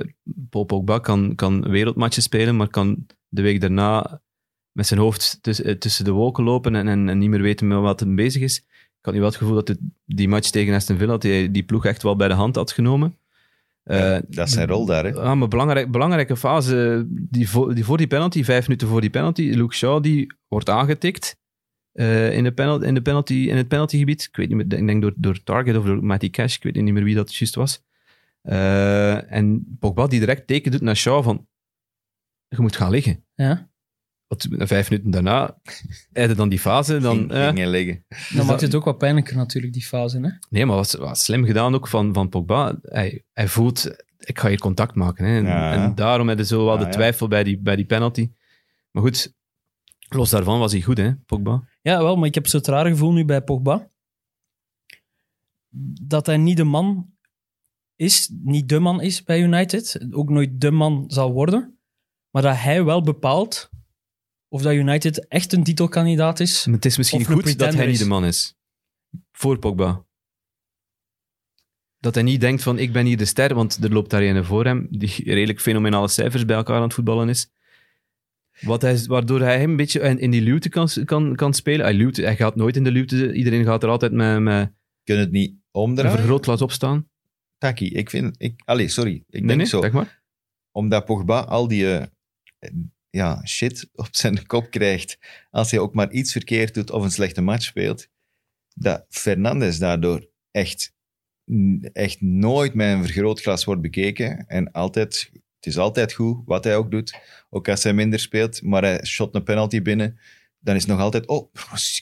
[0.51, 4.21] Paul Pogba kan, kan wereldmatchen spelen, maar kan de week daarna
[4.73, 7.69] met zijn hoofd tuss- eh, tussen de wolken lopen en, en, en niet meer weten
[7.69, 8.59] met wat hij bezig is.
[8.99, 11.51] Ik had nu wel het gevoel dat het, die match tegen Aston Villa, dat hij
[11.51, 13.16] die ploeg echt wel bij de hand had genomen.
[13.87, 15.05] Eh, dat is zijn rol daar.
[15.05, 15.11] Hè.
[15.11, 19.11] Ja, maar belangrijk, belangrijke fase, die voor, die voor die penalty, vijf minuten voor die
[19.11, 21.37] penalty, Luke Shaw die wordt aangetikt
[21.92, 24.22] eh, in, de penalty, in, de penalty, in het penaltygebied.
[24.22, 26.75] Ik weet niet meer, ik denk door, door Target of door Matty Cash, ik weet
[26.75, 27.83] niet meer wie dat juist was.
[28.42, 31.46] Eh, en Pogba die direct teken doet naar Shaw van,
[32.49, 33.25] je moet gaan liggen.
[33.35, 33.70] Ja?
[34.26, 35.58] Wat, vijf minuten daarna,
[36.12, 37.16] hij dan die fase, dan...
[37.16, 38.04] ging, eh, ging hij liggen.
[38.08, 40.20] Dan dat- maakt het ook wat pijnlijker natuurlijk, die fase.
[40.20, 40.28] Hè?
[40.50, 42.78] Nee, maar wat, wat slim gedaan ook van, van Pogba.
[42.82, 45.24] Hij, hij voelt, ik ga hier contact maken.
[45.24, 45.36] Hè.
[45.36, 45.72] En, Ja.
[45.72, 46.90] en daarom had hij zo wel Ja, de ja.
[46.90, 48.30] twijfel bij die, bij die penalty.
[48.90, 49.34] Maar goed,
[50.08, 51.68] los daarvan was hij goed, hè, Pogba.
[51.82, 53.90] Ja, wel, maar ik heb zo het rare gevoel nu bij Pogba.
[56.02, 57.10] Dat hij niet de man
[57.96, 60.06] is, niet de man is bij United.
[60.10, 61.78] Ook nooit de man zal worden.
[62.30, 63.70] Maar dat hij wel bepaalt
[64.57, 66.66] of dat United echt een titelkandidaat is.
[66.66, 68.55] Maar het is misschien Of een goed dat hij niet de man is.
[69.33, 70.05] Voor Pogba.
[71.99, 74.45] Dat hij niet denkt van, ik ben hier de ster, want er loopt daar een
[74.45, 77.51] voor hem, die redelijk fenomenale cijfers bij elkaar aan het voetballen is.
[78.61, 81.85] Wat hij, waardoor hij hem een beetje in in die luwte kan, kan, kan spelen.
[81.85, 83.33] Hij, luwte, hij gaat nooit in de luwte.
[83.33, 84.73] Iedereen gaat er altijd met, met
[85.05, 86.19] Kun het niet een omdraaien?
[86.19, 87.09] vergrootglas op staan.
[87.59, 88.35] Taki, ik vind...
[88.38, 89.14] Ik, allee, sorry.
[89.14, 89.81] Ik nee, denk nee, zo.
[89.81, 90.23] zeg maar.
[90.71, 92.07] Omdat Pogba al die eh,
[93.16, 95.18] ja, shit op zijn kop krijgt
[95.50, 98.09] als hij ook maar iets verkeerd doet of een slechte match speelt,
[98.74, 100.94] dat Fernandes daardoor echt,
[101.92, 104.46] echt nooit met een vergrootglas wordt bekeken.
[104.46, 107.14] En altijd, het is altijd goed wat hij ook doet,
[107.50, 110.18] ook als hij minder speelt, maar hij shot een penalty binnen.
[110.59, 111.52] Dan is het nog altijd, oh,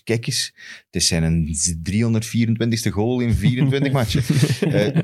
[0.05, 0.53] kijk eens,
[0.87, 1.47] het is zijn
[1.91, 4.23] 324ste goal in 24 matchen.
[4.71, 4.97] Eh,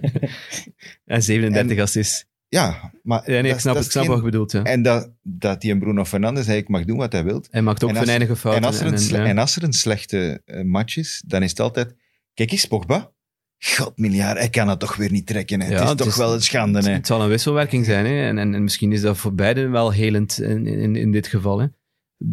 [1.04, 2.29] En 37 assists.
[2.50, 4.52] Ja, maar Ja, nee, ik snap, dat ik is snap geen- wat je bedoelt.
[4.52, 4.62] Ja.
[4.64, 7.44] En dat, dat die en Bruno Fernandes eigenlijk mag doen wat hij wil.
[7.50, 8.62] Hij maakt ook venijnige fouten.
[8.62, 9.24] En als, er een, sle- ja.
[9.24, 11.94] en als er een slechte eh, match is, dan is het altijd...
[12.34, 13.12] Kijk eens, Pogba.
[13.58, 15.60] God, miljard, hij kan het toch weer niet trekken.
[15.60, 15.66] Hè.
[15.66, 16.78] Ja, het is het toch is- wel een schande.
[16.78, 16.92] Het, Hè.
[16.92, 18.06] het zal een wisselwerking zijn.
[18.06, 18.28] Hè?
[18.28, 21.60] En, en, en misschien is dat voor beiden wel helend in, in, in dit geval.
[21.60, 21.66] Hè?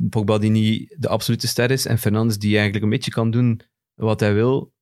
[0.09, 3.61] Pogba die niet de absolute ster is en Fernandes die eigenlijk een beetje kan doen
[3.93, 4.73] wat hij wil.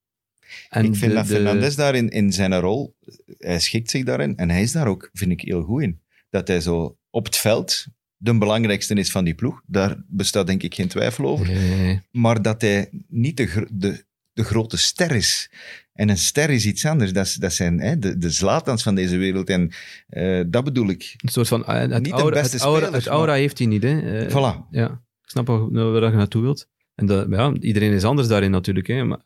[0.68, 2.96] En ik vind de- dat de- Fernandes daarin in zijn rol,
[3.38, 4.36] hij schikt zich daarin.
[4.36, 6.00] En hij is daar ook, vind ik, heel goed in.
[6.30, 7.86] Dat hij zo op het veld
[8.18, 9.62] de belangrijkste is van die ploeg.
[9.66, 11.46] Daar bestaat denk ik geen twijfel over.
[11.46, 12.00] Nee.
[12.10, 15.50] maar dat hij niet de, de, de grote ster is.
[15.92, 17.12] En een ster is iets anders.
[17.12, 19.48] Dat, dat zijn hè, de, de Zlatans van deze wereld.
[19.48, 19.70] En
[20.08, 21.14] eh, dat bedoel ik.
[21.16, 21.64] Een soort van...
[21.66, 23.82] eh, Het Niet de aura, beste het aura, spelers, het aura maar- heeft hij niet.
[23.82, 24.20] Hè?
[24.26, 24.68] Eh, Voilà.
[24.70, 24.90] Ja,
[25.22, 26.68] ik snap waar, waar je naartoe wilt.
[26.94, 28.86] En dat, ja, iedereen is anders daarin natuurlijk.
[28.86, 29.04] Hè?
[29.04, 29.20] Maar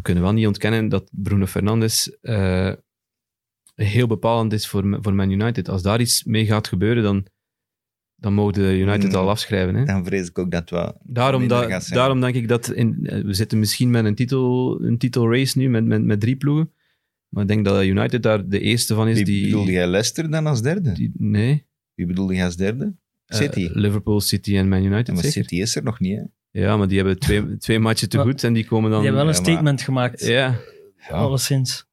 [0.00, 2.72] we kunnen wel niet ontkennen dat Bruno Fernandes eh,
[3.74, 5.68] heel bepalend is voor, voor Man United.
[5.68, 7.26] Als daar iets mee gaat gebeuren, dan,
[8.16, 9.14] dan mogen de United Mm.
[9.14, 9.74] al afschrijven.
[9.74, 9.84] Hè?
[9.84, 13.34] Dan vrees ik ook dat we Daarom, da- daarom denk ik dat in, eh, we
[13.34, 16.72] zitten misschien met een, titel, een titelrace nu met, met, met drie ploegen.
[17.28, 19.42] Maar ik denk dat United daar de eerste van is Wie die...
[19.44, 20.92] bedoelde jij Leicester dan als derde?
[20.92, 21.66] die- nee.
[21.94, 22.94] Wie bedoelde jij als derde?
[23.26, 23.68] Eh, City.
[23.72, 25.42] Liverpool, City en Man United Ja, maar zeker.
[25.42, 26.22] City is er nog niet, hè?
[26.50, 29.00] Ja, maar die hebben twee, twee matchen te goed en die komen dan...
[29.02, 30.58] Die hebben wel een ja, maar- statement gemaakt, Ja,
[31.08, 31.14] Ja.
[31.14, 31.88] alleszins.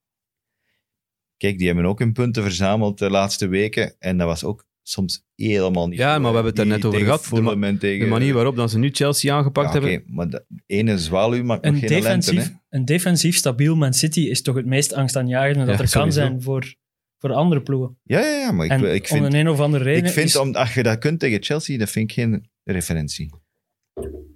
[1.38, 3.96] Kijk, die hebben ook hun punten verzameld de laatste weken.
[4.00, 6.86] En dat was ook soms helemaal niet Ja, goed, maar we hebben het er net
[6.86, 7.28] over gehad.
[7.32, 10.16] De ma- tegen, De manier waarop dan ze nu Chelsea aangepakt Ja, oké, hebben.
[10.16, 12.78] maar de ene zwaluw maakt Een nog geen lente, defensief, hè.
[12.78, 16.20] een defensief stabiel Man City is toch het meest angstaanjagende dat Ja, er kan sowieso.
[16.20, 16.76] zijn voor,
[17.18, 17.98] voor andere ploegen.
[18.04, 20.12] Ja, ja, ja, maar ik, en ik om vind, een, een of andere reden ik
[20.12, 23.30] vind is- om, als je dat kunt tegen Chelsea, dat vind ik geen referentie.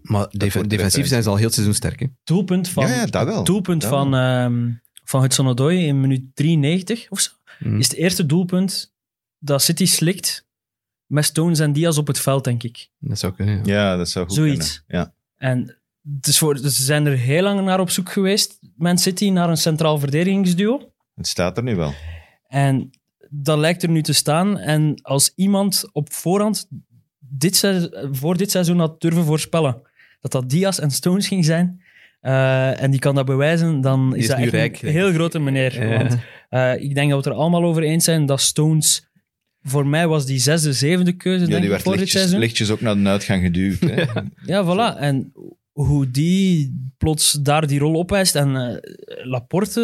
[0.02, 2.00] Maar def- defensief zijn ze al heel het seizoen sterk.
[2.00, 2.06] Hè?
[2.24, 3.44] doelpunt van, Ja, ja, dat wel.
[3.44, 4.70] doelpunt Dat van, ehm
[5.04, 7.32] van Hudson Odoi in minuut 93 of zo.
[7.60, 7.80] Mm.
[7.80, 8.94] Is het eerste doelpunt
[9.40, 10.48] dat City slikt
[11.06, 12.90] met Stones en Diaz op het veld, denk ik.
[13.00, 13.66] Dat zou kunnen.
[13.66, 13.74] Ja.
[13.74, 14.84] Ja, dat zou goed Zoiets.
[14.88, 15.06] kunnen.
[15.06, 15.14] Ja.
[15.48, 15.78] En
[16.16, 19.30] het is voor, dus ze zijn er heel lang naar op zoek geweest, Man City,
[19.30, 20.92] naar een centraal verdedigingsduo.
[21.16, 21.94] Het staat er nu wel.
[22.48, 22.90] En
[23.30, 24.58] dat lijkt er nu te staan.
[24.58, 26.68] En als iemand op voorhand
[27.20, 27.70] dit
[28.12, 29.82] voor dit seizoen had durven voorspellen
[30.22, 31.82] dat dat Diaz en Stones ging zijn,
[32.22, 35.12] eh, en die kan dat bewijzen, dan is, is dat nu echt rijk, een heel
[35.14, 35.88] grote meneer.
[35.88, 35.98] Ja.
[35.98, 36.18] Want
[36.50, 39.10] eh, ik denk dat we het er allemaal over eens zijn dat Stones...
[39.64, 42.22] Voor mij was die zesde, zevende keuze Ja, denk die ik, werd voor dit lichtjes,
[42.22, 42.40] seizoen.
[42.40, 43.80] lichtjes ook naar de uitgang geduwd.
[43.80, 44.04] Hè.
[44.54, 45.00] Ja, voilà.
[45.00, 45.34] En
[45.72, 48.36] hoe die plots daar die rol opeist.
[48.36, 48.78] En eh,
[49.24, 49.82] Laporte,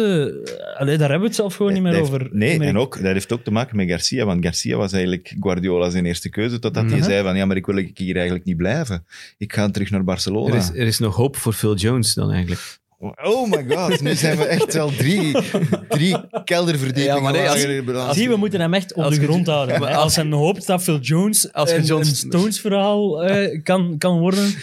[0.74, 2.20] eh, allee, daar hebben we het zelf gewoon niet meer over.
[2.20, 4.24] heeft- nee, en ook, dat heeft ook te maken met Garcia.
[4.24, 6.58] Want Garcia was eigenlijk Guardiola zijn eerste keuze.
[6.58, 7.02] Totdat hij Mhm.
[7.08, 9.04] zei van, ja, maar ik wil hier eigenlijk niet blijven.
[9.38, 10.52] Ik ga terug naar Barcelona.
[10.52, 12.78] Er, is, er is nog hoop voor Phil Jones dan eigenlijk.
[13.00, 15.36] Oh my god, nu zijn we echt wel drie,
[15.88, 17.14] drie kelderverdiepingen.
[17.14, 18.16] Ja, maar nee, als-.
[18.16, 19.80] Zie, we moeten hem echt op de je- grond houden.
[19.80, 19.94] maar.
[19.94, 24.18] Als hem hoopt dat Phil Jones Als je een, Jones- een Stones-verhaal eh, kan, kan
[24.18, 24.54] worden.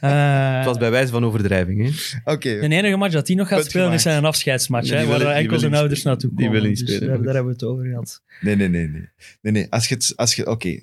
[0.00, 1.82] Eh, Het was bij wijze van overdrijving.
[1.84, 2.32] Hè?
[2.32, 4.88] Oké, de enige match dat hij nog gaat spelen is zijn afscheidsmatch.
[4.88, 6.60] Die hè, waar die enkel zijn ouders naartoe Die komen.
[6.60, 8.22] wil niet Dus spelen, daar, hebben we het over gehad.
[8.40, 8.88] nee, nee, nee.
[8.88, 9.08] nee.
[9.42, 9.66] nee, nee.
[9.70, 10.78] Als je het, als je, oké.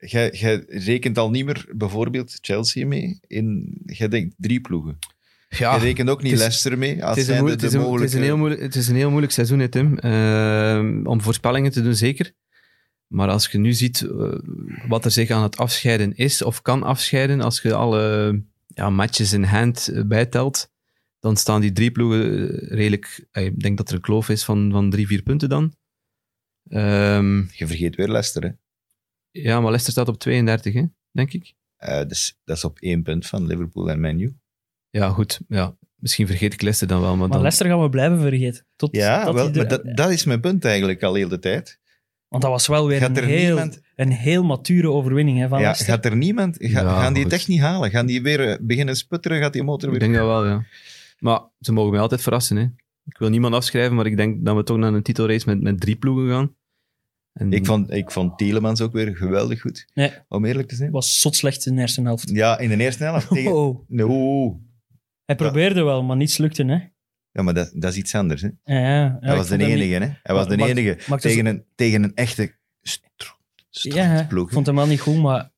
[0.00, 3.18] Jij, jij rekent al niet meer bijvoorbeeld Chelsea mee.
[3.26, 4.98] In, jij denkt drie ploegen.
[5.48, 7.04] Ja, je rekent ook niet is- Leicester mee.
[7.04, 8.16] Als het, is een zijnde moe- het, is de een, het, is mogelijke...
[8.16, 9.98] een heel moeilijk, het is een heel moeilijk seizoen, hè, Tim.
[9.98, 12.32] Ehm, om voorspellingen te doen, zeker.
[13.06, 14.32] Maar als je nu ziet eh,
[14.88, 19.32] wat er zich aan het afscheiden is, of kan afscheiden, als je alle ja, matches
[19.32, 20.70] in hand eh, bijtelt,
[21.20, 23.26] dan staan die drie ploegen eh, redelijk...
[23.32, 25.74] Ik denk dat er een kloof is van, van drie, vier punten dan.
[26.68, 28.50] Ehm, Je vergeet weer Leicester, hè.
[29.30, 31.54] ja, maar Leicester staat op 32, hè, denk ik.
[32.08, 34.36] Dus, dat is op één punt van Liverpool en Man U.
[34.90, 35.40] Ja, goed.
[35.48, 37.40] Ja, misschien vergeet ik Leicester dan wel, maar, Maar dan...
[37.40, 38.66] Leicester gaan we blijven vergeten.
[38.76, 41.38] Tot, Ja, tot wel, die maar dat, dat is mijn punt eigenlijk al heel de
[41.38, 41.78] tijd.
[42.28, 45.64] Want dat was wel weer een heel, niemand- een heel mature overwinning hè, van Ja,
[45.64, 45.94] Leicester.
[45.94, 46.56] gaat er niemand...
[46.60, 47.90] ga- Ja, gaan die het echt niet halen?
[47.90, 49.38] Gaan die weer eh, beginnen sputteren?
[49.40, 50.00] Gaat die motor Ik weer...
[50.08, 50.64] denk dat wel, ja.
[51.18, 52.56] Maar ze mogen mij altijd verrassen.
[52.56, 52.62] Hè.
[53.04, 55.80] Ik wil niemand afschrijven, maar ik denk dat we toch naar een titelrace met, met
[55.80, 56.54] drie ploegen gaan.
[57.32, 59.86] En Ik vond, ik vond Tielemans ook weer geweldig goed.
[59.94, 60.10] Nee.
[60.28, 60.90] Om eerlijk te zijn.
[60.90, 62.30] was zot slecht in de eerste helft.
[62.30, 63.54] Ja, in de eerste helft tegen...
[63.54, 63.84] Oh.
[63.88, 64.60] No.
[65.28, 66.64] Hij probeerde wel, maar niets lukte.
[66.64, 66.78] Hè?
[67.32, 68.42] Ja, maar dat, dat is iets anders.
[68.42, 68.48] Hè?
[68.64, 70.14] Ja, ja, ja, Hij was de enige, niet- hè?
[70.22, 72.56] Hij was de enige is- tegen een, tegen een echte
[73.70, 74.20] Ja, hè.
[74.20, 75.50] ik vond hem wel niet goed, maar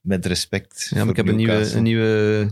[0.00, 2.48] Met respect ja, maar ik heb een nieuwe, een nieuwe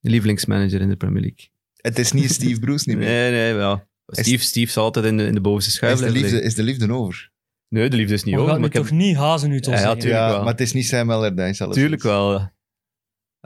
[0.00, 1.48] lievelingsmanager in de Premier League.
[1.76, 3.06] Het is niet Steve Bruce niet meer.
[3.08, 3.82] Nee, nee, wel.
[4.06, 6.62] Steve, Steve zal altijd in de, in de bovenste schuif is, de liefde, is de
[6.62, 7.30] liefde over?
[7.68, 8.46] Nee, de liefde is niet over.
[8.50, 8.82] Maar nu ik heb...
[8.82, 9.98] toch niet Ja, ja, zeggen.
[9.98, 10.38] tuurlijk ja, wel.
[10.42, 11.68] maar het is niet Sam Allardyce.
[11.68, 12.50] Tuurlijk wel.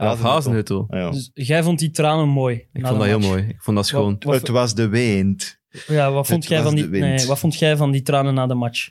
[0.00, 0.86] Ja, Hazenhuttel.
[0.90, 1.10] Ah, ja.
[1.10, 2.54] Dus jij vond die tranen mooi.
[2.72, 3.30] Ik vond dat heel match.
[3.30, 3.42] mooi.
[3.48, 4.12] Ik vond dat schoon.
[4.12, 5.58] Wat, wat, Het was de wind.
[5.86, 7.04] ja, wat, vond het jij van die, de wind.
[7.04, 8.88] nee, wat vond jij van die tranen na de match?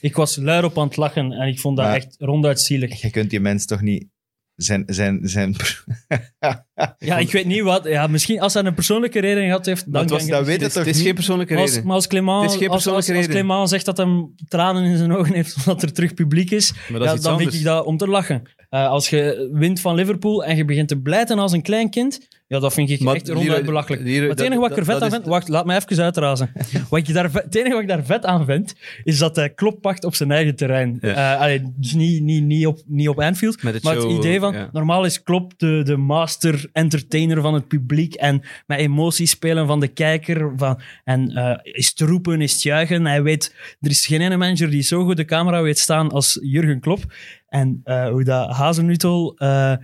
[0.00, 3.00] ik was luid op aan het lachen en ik vond dat Maar- echt ronduit zielig.
[3.00, 4.06] Je kunt die mens toch niet...
[4.54, 5.54] Zijn, zijn, zijn...
[6.98, 7.84] Ja, ik weet niet wat.
[7.84, 10.84] Ja, misschien als hij een persoonlijke reden gehad heeft, dan was- dat weet Het toch
[10.84, 11.86] het is geen persoonlijke Maar als, reden.
[11.86, 13.46] maar als Clément, Het is geen als, als, persoonlijke als reden.
[13.46, 16.98] Clément zegt dat hem tranen in zijn ogen heeft omdat er terug publiek is, Maar
[16.98, 17.50] dat ja, is iets dan anders.
[17.50, 18.42] vind ik dat om te lachen.
[18.72, 22.28] Eh, als je wint van Liverpool en je begint te blijten als een klein kind,
[22.46, 24.02] ja, dat vind ik Maar echt hier- ronduit belachelijk.
[24.02, 25.24] hier- Maar het dat- enige wat ik er vet aan vind...
[25.26, 26.52] Wacht, laat me even uitrazen.
[26.90, 29.80] wat ik daar, het enige wat ik daar vet aan vind, is dat hij klop
[29.80, 30.98] pakt op zijn eigen terrein.
[31.00, 31.34] Ja.
[31.34, 34.40] Eh, allee, dus niet, niet, niet, op, niet op Anfield, Met het maar het idee
[34.40, 34.52] van...
[34.54, 34.68] ja.
[34.72, 39.80] Normaal is Klopp de, de master entertainer van het publiek en met emoties spelen van
[39.80, 40.52] de kijker.
[40.56, 43.06] Van, en eh, is het roepen, is het juichen.
[43.06, 43.54] Hij weet...
[43.80, 47.04] Er is geen ene manager die zo goed de camera weet staan als Jurgen Klopp.
[47.52, 49.76] En eh, hoe dat Hazenutel eh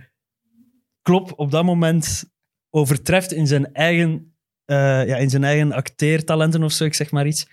[1.01, 2.23] Klopp op dat moment
[2.69, 7.27] overtreft in zijn eigen, eh, ja, in zijn eigen acteertalenten of zo, ik zeg maar
[7.27, 7.47] iets.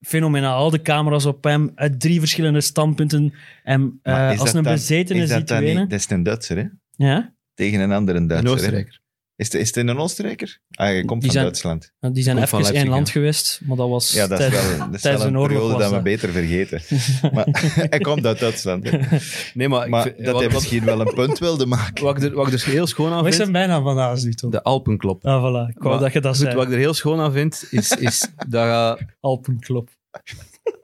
[0.00, 3.34] Fenomenaal, de camera's op hem, uit drie verschillende standpunten.
[3.62, 5.80] En eh, als een bezetene ziet wenen.
[5.80, 5.90] niet...
[5.90, 6.64] Dat is een Duitser, hè?
[6.90, 7.34] Ja?
[7.54, 8.50] Tegen een andere Een Duitser.
[8.50, 8.56] hè?
[8.56, 8.99] Oostenrijker.
[9.40, 10.58] Is het, is het een Oostenrijker?
[10.70, 11.92] Ah, je komt Die van zijn- Duitsland.
[12.00, 14.78] Die zijn Komt van even één land geweest, maar dat was Ja, dat is wel,
[14.78, 16.02] dat is tijdens wel een een oorlog periode was dat we dat.
[16.04, 16.80] beter vergeten.
[17.34, 17.46] maar
[17.90, 18.84] hij komt uit Duitsland.
[19.54, 22.04] Nee, maar, ik Maar vind- dat wat, hij wat, misschien wel een punt wilde maken.
[22.04, 23.48] wat, ik er, wat ik er heel schoon aan Wat is vind...
[23.48, 24.50] zijn bijnaam van Hazenutel?
[24.50, 25.24] De Alpenklop.
[25.26, 25.68] Ah, voilà.
[25.74, 26.56] Ik wou Maar dat je dat goed, zei.
[26.56, 28.64] wat ik er heel schoon aan vind, is, is dat...
[28.98, 29.88] je- Alpenklop.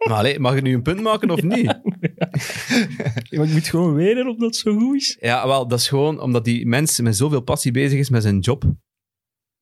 [0.09, 1.81] Maar allee, mag ik nu een punt maken of niet?
[3.29, 5.17] Ja, ik moet gewoon weten of dat zo goed is.
[5.21, 8.39] Ja, wel, dat is gewoon omdat die mens met zoveel passie bezig is met zijn
[8.39, 8.65] job,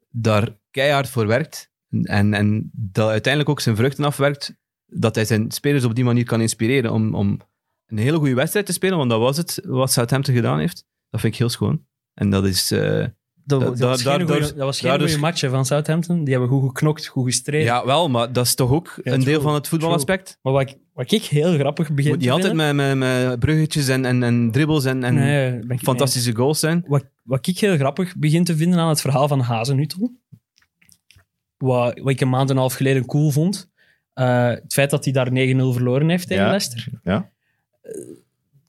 [0.08, 1.70] daar keihard voor werkt
[2.02, 4.56] en, en dat uiteindelijk ook zijn vruchten afwerkt,
[4.86, 7.40] dat hij zijn spelers op die manier kan inspireren om, om
[7.86, 10.86] een hele goede wedstrijd te spelen, want dat was het wat Southampton gedaan heeft.
[11.10, 11.86] Dat vind ik heel schoon.
[12.14, 12.70] En dat is...
[12.70, 13.06] eh,
[13.46, 15.48] Dat, Da- dat da- was geen daardoor- goeie- dat was geen daardoor- goede match hè,
[15.50, 16.24] van Southampton.
[16.24, 17.66] Die hebben goed geknokt, goed gestreden.
[17.66, 20.38] ja, wel, maar dat is toch ook Ja, een deel true, van het voetbalaspect?
[20.42, 22.76] Maar wat ik, wat ik heel grappig begin Moet niet te altijd vinden...
[22.76, 26.84] met, met, met bruggetjes en, en, en dribbles en, Nee, fantastische goals zijn.
[26.86, 30.12] wat, wat ik heel grappig begin te vinden aan het verhaal van Hazenhuttel,
[31.58, 33.70] wat, wat ik een maand en een half geleden cool vond,
[34.12, 36.48] eh, het feit dat hij daar 9-0 verloren heeft tegen Ja.
[36.50, 36.86] Leicester.
[37.02, 37.30] Ja.
[37.82, 37.92] Eh,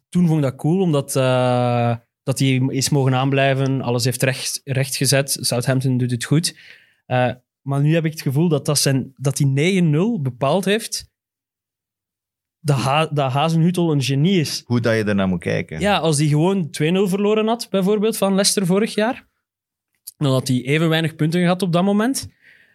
[0.10, 1.96] toen vond ik dat cool, omdat eh,
[2.26, 6.58] dat hij is mogen aanblijven, alles heeft recht, recht gezet, Southampton doet het goed.
[7.06, 11.14] Eh, maar nu heb ik het gevoel dat, dat, zijn, dat die 9-0 bepaald heeft
[12.60, 14.64] dat, ha dat Hazenhuttel een genie is.
[14.66, 15.80] Hoe dat je daarnaar moet kijken.
[15.80, 16.70] Ja, als hij gewoon 2-0
[17.10, 19.28] verloren had, bijvoorbeeld, van Leicester vorig jaar,
[20.18, 22.28] dan had hij even weinig punten gehad op dat moment.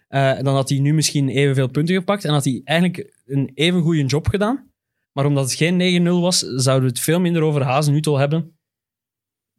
[0.09, 3.83] Eh, dan had hij nu misschien evenveel punten gepakt en had hij eigenlijk een even
[3.83, 4.71] goede job gedaan.
[5.13, 8.59] Maar omdat het geen 9-0 was, zouden we het veel minder over Hazenhuttel hebben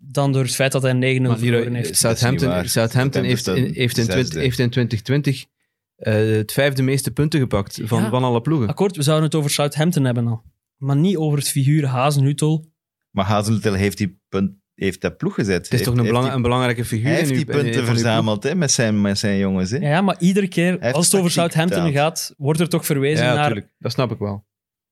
[0.04, 1.98] dan door het feit dat hij 9-0 Maar Leroy, verloren heeft.
[1.98, 2.70] Southampton, waar.
[2.70, 4.22] Southampton heeft, in, Southampton heeft, in zesde.
[4.22, 5.46] 20, heeft in 2020
[5.96, 8.10] eh, het vijfde meeste punten gepakt van, Ja.
[8.10, 8.68] van alle ploegen.
[8.68, 10.44] Akkoord, we zouden het over Southampton hebben al.
[10.78, 12.66] Maar niet over het figuur Hazenhuttel.
[13.12, 15.70] Maar Hazeltel heeft die punt, heeft dat ploeg gezet.
[15.70, 18.72] Het is toch een, belang- een belangrijke figuur Hij heeft die punten verzameld hè, met,
[18.72, 19.72] zijn, met zijn jongens.
[19.72, 19.78] Hè.
[19.78, 22.20] Ja, maar iedere keer als het over tactiek Southampton betaald.
[22.20, 23.74] gaat, wordt er toch verwezen Ja, naar natuurlijk.
[23.80, 24.46] Dat snap ik wel.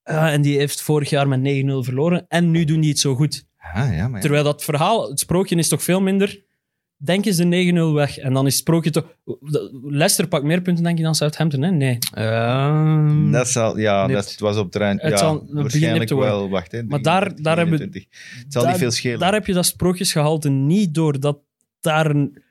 [0.04, 1.44] Ja, en die heeft vorig jaar met 9-0
[1.86, 2.26] verloren.
[2.28, 3.48] En nu doen die het zo goed.
[3.74, 4.20] Ah, ja, maar ja.
[4.20, 6.48] Terwijl dat verhaal, het sprookje is toch veel minder.
[7.02, 8.18] Denk eens de 9-0 weg.
[8.18, 9.06] En dan is het sprookje toch...
[9.84, 11.72] Leicester pakt meer punten, denk je, dan Southampton, hè?
[11.72, 11.98] Nee.
[12.14, 14.14] Ehm, Dat zal, ja, Nipt.
[14.20, 14.98] dat was op terrein.
[15.00, 16.50] Het ja, zal- waarschijnlijk wel.
[16.50, 18.06] Wacht, hè, Maar daar- daar hebben- 29.
[18.44, 19.20] Het zal daar- niet veel schelen.
[19.20, 21.40] Daar heb je dat sprookjesgehalte niet door dat
[21.80, 22.44] daar een...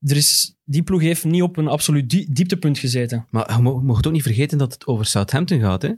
[0.00, 3.26] Er is, die ploeg heeft niet op een absoluut die- dieptepunt gezeten.
[3.30, 5.82] Maar je mocht ook niet vergeten dat het over Southampton gaat.
[5.82, 5.90] Hè?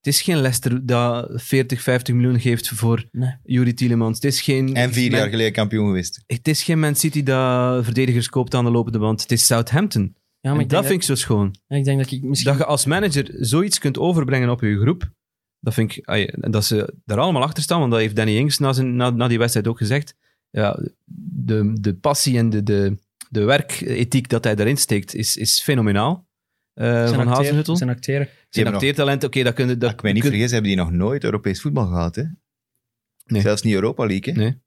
[0.00, 3.34] Het is geen Leicester dat 40, 50 miljoen geeft voor Nee.
[3.42, 4.14] Yuri Tielemans.
[4.14, 6.22] Het is geen, en vier jaar Man- geleden kampioen geweest.
[6.26, 9.20] Het is geen Man City dat verdedigers koopt aan de lopende band.
[9.22, 10.16] Het is Southampton.
[10.40, 11.54] Ja, maar ik dat vind ik zo schoon.
[11.68, 12.50] dat, ik denk dat ik misschien...
[12.50, 15.10] Dat je als manager zoiets kunt overbrengen op je groep,
[15.60, 18.72] dat vind ik, dat ze daar allemaal achter staan, want dat heeft Danny Ings na,
[18.72, 20.14] zijn, na, na die wedstrijd ook gezegd.
[20.50, 20.78] Ja,
[21.44, 22.96] de, de passie en de, de,
[23.28, 26.28] de werkethiek dat hij daarin steekt, is, is fenomenaal.
[26.74, 27.76] zijn van acteren- Hazenhuttel.
[27.76, 28.28] Zijn acteren.
[28.50, 29.78] Hebben acteertalent, oké, dat kunnen...
[29.78, 32.14] Dat, Dat ik mij niet kun- vergis, hebben die nog nooit Europees voetbal gehad.
[32.14, 32.22] Hè?
[33.24, 33.40] Nee.
[33.42, 34.34] Zelfs niet Europa League.
[34.34, 34.40] Hè?
[34.40, 34.58] Nee.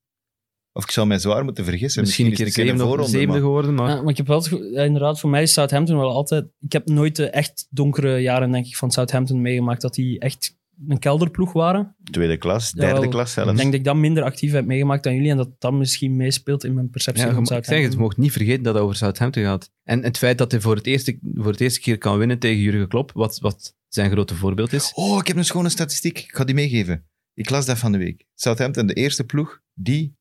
[0.71, 2.01] Of ik zou mij zwaar moeten vergissen.
[2.01, 3.89] Misschien een is keer zevende, zevende maar- geworden, maar...
[3.89, 6.45] Ja, maar ik heb wel, ja, inderdaad, voor mij is Southampton wel altijd...
[6.59, 9.81] Ik heb nooit de echt donkere jaren, denk ik, van Southampton meegemaakt.
[9.81, 10.57] Dat die echt
[10.87, 11.95] een kelderploeg waren.
[12.11, 13.09] Tweede klas, derde Jawel.
[13.09, 13.51] klas zelfs.
[13.51, 15.29] Ik denk dat ik dat minder actief heb meegemaakt dan jullie.
[15.29, 18.01] En dat dat misschien meespeelt in mijn perceptie Ja, van ik zeg het, je Southampton.
[18.03, 19.71] mocht niet vergeten dat het over Southampton gaat.
[19.83, 22.57] En het feit dat hij voor het eerste, voor het eerste keer kan winnen tegen
[22.61, 24.91] Jurgen Klopp, wat, wat zijn grote voorbeeld is.
[24.93, 26.19] Oh, ik heb een schone statistiek.
[26.19, 27.05] Ik ga die meegeven.
[27.33, 28.25] Ik las dat van de week.
[28.35, 30.15] Southampton, de eerste ploeg die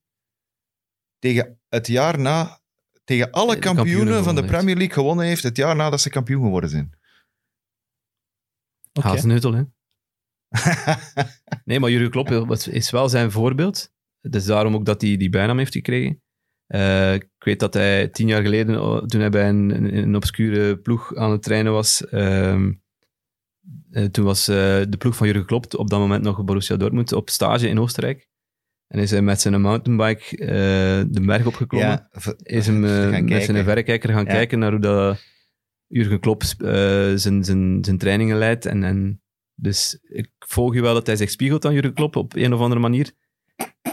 [1.19, 2.61] tegen het jaar na,
[3.05, 6.11] tegen alle De kampioenen kampioenen van de Premier League gewonnen heeft, het jaar nadat ze
[6.11, 6.93] kampioen geworden zijn.
[8.93, 9.07] Oké.
[9.07, 9.63] Hazenhuttel, hè.
[11.65, 13.91] Nee, maar Jurgen Klopp is- wel zijn voorbeeld.
[14.21, 16.23] Het is daarom ook dat hij die bijnaam heeft gekregen.
[16.67, 20.79] Eh, ik weet dat hij tien jaar geleden, oh, toen hij bij een, een, obscure
[20.79, 22.73] ploeg aan het trainen was, ehm,
[23.91, 24.57] eh, toen was eh,
[24.89, 28.29] de ploeg van Jurgen Klopp op dat moment nog Borussia Dortmund op stage in Oostenrijk.
[28.87, 30.37] En is hij met zijn mountainbike
[31.11, 32.09] de berg opgeklommen.
[32.13, 33.43] Ja, is hem met kijken.
[33.43, 34.31] zijn verrekijker gaan Ja.
[34.31, 35.23] kijken naar hoe dat
[35.87, 38.67] Jurgen Klopp zijn, zijn, zijn trainingen leidt.
[38.67, 39.22] En, en
[39.63, 42.61] dus ik volg je wel dat hij zich spiegelt aan Jurgen Klopp op een of
[42.61, 43.13] andere manier.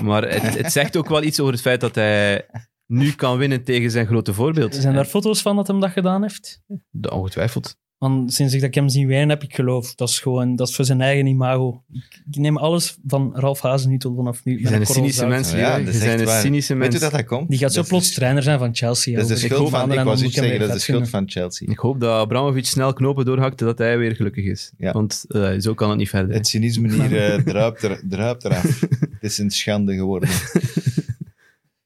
[0.01, 2.45] Maar het, het zegt ook wel iets over het feit dat hij
[2.85, 4.75] nu kan winnen tegen zijn grote voorbeeld.
[4.75, 6.61] Zijn daar foto's van dat hem dat gedaan heeft?
[6.91, 7.77] Ja, Ongetwijfeld.
[7.99, 9.95] Want sinds ik dat ik hem zie wijnen heb ik geloof.
[9.95, 11.83] Dat is gewoon, dat is voor zijn eigen imago.
[11.93, 14.51] Ik, neem alles van Ralf Hazenhuttel vanaf nu.
[14.51, 15.29] Je een korrel cynische zout.
[15.29, 17.49] mens, Ja, echt een cynische Weet je dat dat komt?
[17.49, 19.15] Die gaat zo Dat plots de- trainer zijn van Chelsea.
[19.15, 21.67] Dat is de schuld van, ik was zeggen, dat is de schuld van Chelsea.
[21.71, 24.71] Ik hoop dat Abramovic snel knopen doorhakt, dat hij weer gelukkig is.
[24.77, 24.91] Ja.
[24.91, 26.35] Want eh, zo kan het niet verder.
[26.35, 28.79] Het cynisme hier eh, druipt, er, druipt eraf.
[29.19, 30.29] Het is een schande geworden.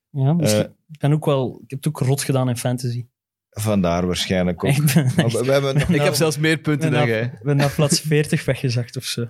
[0.10, 3.06] Ja, misschien- Eh, ik, ben ook wel, ik heb het ook rot gedaan in fantasy.
[3.54, 4.72] Vandaar waarschijnlijk ook.
[4.78, 7.40] Ik ben, Maar we, hebben nog Ik heb zelfs meer punten ben dan jij.
[7.44, 9.22] ben naar plaats 40 weggezakt of zo.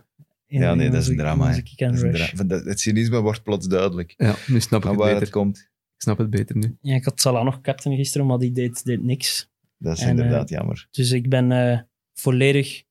[0.47, 1.47] In- Ja, nee, dat is een drama.
[1.47, 2.31] Dat is een rush.
[2.33, 4.13] dra- dat- Het cynisme wordt plots duidelijk.
[4.17, 5.21] Ja, nu snap ik het waar beter.
[5.21, 5.57] het komt.
[5.95, 6.77] Ik snap het beter nu.
[6.81, 9.49] Ja, ik had Salah nog captain gisteren, maar die deed, deed niks.
[9.77, 10.87] Dat is En, inderdaad jammer.
[10.91, 11.79] Dus ik ben eh,
[12.13, 12.83] volledig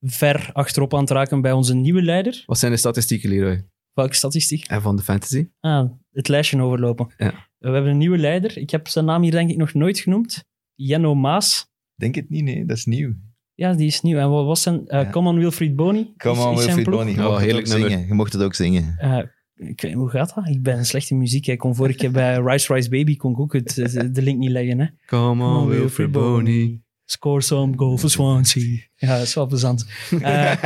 [0.00, 2.42] ver achterop aan het raken bij onze nieuwe leider.
[2.46, 3.64] Wat zijn de statistieken, Leroy?
[3.92, 4.66] Welke statistiek?
[4.66, 5.48] En van de fantasy?
[5.60, 7.08] Ah, het lijstje overlopen.
[7.16, 7.48] Ja.
[7.60, 8.58] We hebben een nieuwe leider.
[8.58, 10.44] Ik heb zijn naam hier denk ik nog nooit genoemd.
[10.74, 11.68] Jenno Maas.
[11.94, 12.64] Denk het niet, nee.
[12.64, 13.14] Dat is nieuw.
[13.54, 14.18] Ja, die is nieuw.
[14.18, 14.86] En wat was zijn...
[14.88, 15.10] eh Ja.
[15.10, 16.12] Come on Wilfried Boni.
[16.16, 17.90] Come on, Wilfried mocht het heerlijk nummer.
[17.90, 18.06] zingen.
[18.06, 18.94] Je mocht het ook zingen.
[18.98, 19.18] Eh,
[19.54, 20.48] ik weet, hoe gaat dat?
[20.48, 21.46] Ik ben slecht in muziek.
[21.46, 24.38] Ik kon vorige keer bij Rice Rice Baby kon ik ook het, de, de link
[24.38, 24.78] niet leggen.
[24.80, 24.86] Hè?
[25.06, 26.80] Come on, Wilfred Boney.
[27.10, 28.78] Score some goal for Swansea.
[28.96, 29.86] Ja, dat is wel plezant.
[30.10, 30.62] Eh,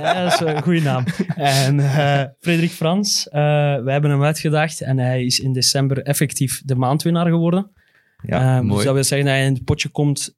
[0.00, 1.04] ja, dat is een goede naam.
[1.36, 3.40] En eh, Frederik Frans, eh
[3.82, 7.70] wij hebben hem uitgedaagd en hij is in december effectief de maandwinnaar geworden.
[8.22, 10.34] Ja, dus dat wil zeggen dat hij in het potje komt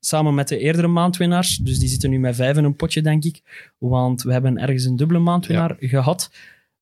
[0.00, 1.56] samen met de eerdere maandwinnaars.
[1.56, 3.72] Dus die zitten nu met vijf in een potje, denk ik.
[3.78, 6.30] Want we hebben ergens een dubbele maandwinnaar gehad.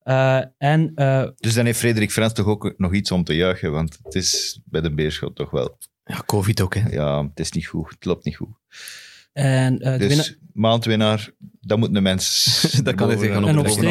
[0.03, 0.93] Eh, en
[1.37, 4.61] Dus dan heeft Frederik Frans toch ook nog iets om te juichen, want het is
[4.65, 5.79] bij de Beerschot toch wel...
[6.13, 6.89] Ja, COVID ook, hè.
[6.91, 7.91] Ja, het is niet goed.
[7.91, 8.49] Het loopt niet goed.
[9.33, 12.61] en eh, de Dus winnaar- maandwinnaar, dat moet een mens...
[12.85, 13.45] Dat kan hij zich gaan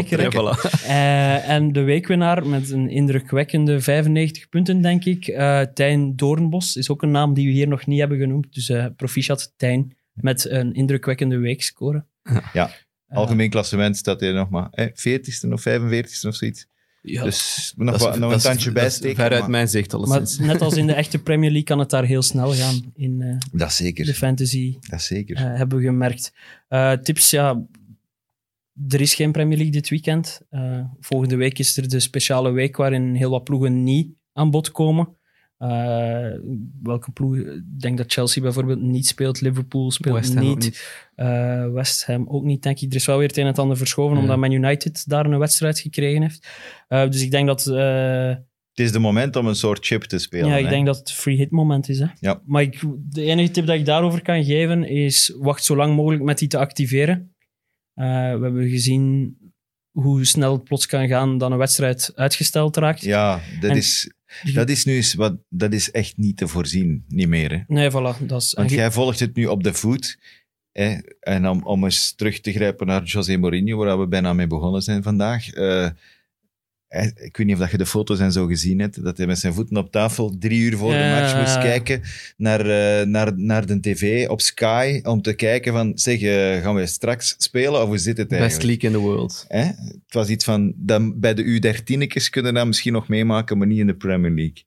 [0.07, 0.71] Ja, voilà.
[0.87, 5.27] Eh, en de weekwinnaar met een indrukwekkende 95 punten, denk ik.
[5.27, 8.53] eh Tijn Doornbos is ook een naam die we hier nog niet hebben genoemd.
[8.53, 12.05] Dus eh proficiat Tijn met een indrukwekkende weekscore.
[12.53, 12.71] Ja.
[13.07, 16.67] Algemeen klassement staat hij nog maar eh, 40ste of 45ste of zoiets.
[17.03, 19.15] Ja, dus nog, wat, is- nog een is- tandje bijsteken.
[19.15, 20.37] Ver uit maar- mijn zicht, maar alleszins.
[20.39, 22.91] net als in de echte Premier League kan het daar heel snel gaan.
[22.95, 24.05] In eh, Dat zeker.
[24.05, 25.35] de fantasy Dat zeker.
[25.35, 26.33] eh, hebben we gemerkt.
[26.67, 27.65] Eh, tips, ja...
[28.87, 30.41] Er is geen Premier League dit weekend.
[30.49, 34.71] Eh, volgende week is er de speciale week waarin heel wat ploegen niet aan bod
[34.71, 35.15] komen.
[35.61, 36.39] Eh,
[36.83, 37.35] welke ploeg?
[37.37, 39.41] Ik denk dat Chelsea bijvoorbeeld niet speelt.
[39.41, 40.59] Liverpool speelt West Ham niet.
[40.63, 41.07] niet.
[41.15, 42.89] Eh, West Ham ook niet, denk ik.
[42.89, 44.21] Er is wel weer het een en het ander verschoven, Ja.
[44.21, 46.47] omdat Man United daar een wedstrijd gekregen heeft.
[46.87, 47.67] Eh, dus ik denk dat...
[47.67, 48.27] eh,
[48.71, 50.47] Het is de moment om een soort chip te spelen.
[50.47, 50.69] ja, ik hè.
[50.69, 51.99] denk dat het free hit moment is.
[51.99, 52.05] Hè?
[52.19, 52.41] Ja.
[52.45, 56.23] Maar ik, de enige tip dat ik daarover kan geven is wacht zo lang mogelijk
[56.23, 57.35] met die te activeren.
[57.93, 59.35] Eh, we hebben gezien
[59.91, 63.01] hoe snel het plots kan gaan dat een wedstrijd uitgesteld raakt.
[63.01, 64.11] Ja, dat, En- is,
[64.53, 67.51] dat is nu eens wat, dat is echt niet te voorzien, niet meer.
[67.51, 67.59] Hè.
[67.67, 68.25] Nee, voilà.
[68.25, 70.19] Dat is, Want jij volgt het nu op de voet.
[70.71, 74.47] Hè, en om, om eens terug te grijpen naar José Mourinho, waar we bijna mee
[74.47, 75.49] begonnen zijn vandaag.
[75.49, 75.89] eh,
[76.99, 79.39] ik weet niet of dat je de foto's en zo gezien hebt, dat hij met
[79.39, 82.01] zijn voeten op tafel drie uur voor de match moest kijken
[82.37, 86.75] naar, eh, naar, naar de tv op Sky, om te kijken van, zeg, eh, gaan
[86.75, 88.81] we straks spelen of hoe zit het Best eigenlijk?
[88.81, 89.45] league in the world.
[89.47, 89.63] Hè?
[89.63, 93.79] Het was iets van, dan, bij de U13'tjes kunnen dat misschien nog meemaken, maar niet
[93.79, 94.63] in de Premier League.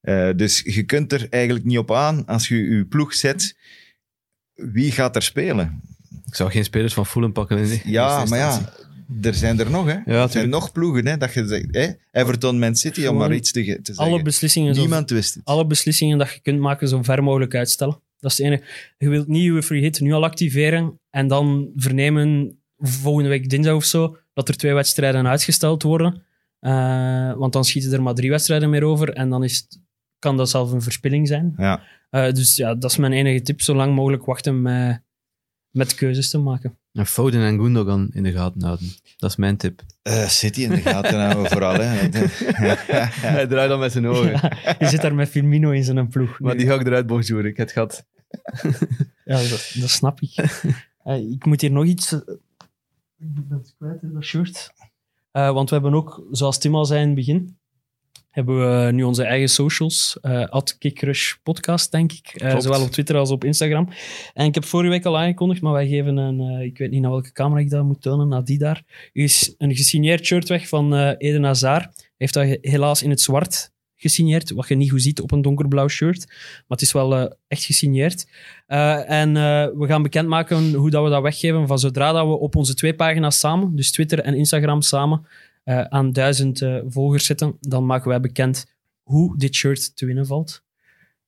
[0.00, 3.56] Eh, dus je kunt er eigenlijk niet op aan, als je je ploeg zet,
[4.54, 5.80] wie gaat er spelen?
[6.26, 7.58] Ik zou geen spelers van Fulham pakken.
[7.58, 8.72] In Ja, maar ja,
[9.22, 9.86] er zijn er nog.
[9.86, 10.12] Hè?
[10.12, 11.06] er zijn nog ploegen.
[11.06, 11.88] Hè, dat je zegt, hè?
[12.12, 14.12] Everton, Man City, om maar iets te, ge- te zeggen.
[14.12, 15.44] alle, beslissingen zo, Niemand wist het.
[15.44, 18.00] alle beslissingen dat je kunt maken zo ver mogelijk uitstellen.
[18.18, 18.62] Dat is het enige.
[18.98, 23.74] Je wilt niet je free hit nu al activeren en dan vernemen volgende week dinsdag
[23.74, 26.22] of zo dat er twee wedstrijden uitgesteld worden.
[26.60, 29.78] Eh, want dan schieten er maar drie wedstrijden meer over en dan is het,
[30.18, 31.52] kan dat zelf een verspilling zijn.
[31.56, 31.82] Ja.
[32.10, 33.60] Eh, dus ja, dat is mijn enige tip.
[33.60, 35.00] Zo lang mogelijk wachten met,
[35.70, 36.78] met keuzes te maken.
[36.92, 38.88] En Foden en Gundogan in de gaten houden.
[39.16, 39.82] Dat is mijn tip.
[40.02, 41.74] Eh, City in de gaten houden vooral.
[41.74, 41.84] Hè.
[43.28, 44.30] Hij draait dan met zijn ogen.
[44.78, 46.40] Je zit daar met Firmino in zijn ploeg.
[46.40, 47.46] Maar die ga ik eruit bonjour.
[47.46, 48.06] Ik heb het gehad.
[49.24, 50.34] Ja, dat, dat snap ik.
[51.04, 52.12] Eh, ik moet hier nog iets...
[52.12, 52.18] eh,
[53.18, 54.72] Ik ben het kwijt, dat shirt.
[55.30, 57.58] Eh, want we hebben ook, zoals Tim al zei in het begin,
[58.30, 60.18] hebben we nu onze eigen socials.
[60.20, 62.26] eh at Kickrush Podcast, denk ik.
[62.34, 63.88] Eh, zowel op Twitter als op Instagram.
[64.34, 66.40] En ik heb vorige week al aangekondigd, maar wij geven een...
[66.40, 68.82] eh, ik weet niet naar welke camera ik dat moet tonen, naar die daar.
[69.12, 71.84] is een gesigneerd shirt weg van Eden Hazard.
[71.94, 75.42] Hij heeft dat helaas in het zwart gesigneerd, wat je niet goed ziet op een
[75.42, 76.26] donkerblauw shirt.
[76.28, 78.26] Maar het is wel echt gesigneerd.
[78.66, 79.32] En
[79.78, 81.66] we gaan bekendmaken hoe dat we dat weggeven.
[81.66, 85.26] Van zodra dat we op onze twee pagina's samen, dus Twitter en Instagram samen,
[85.62, 88.66] eh, aan duizend eh, volgers zitten, dan maken wij bekend
[89.02, 90.62] hoe dit shirt te winnen valt.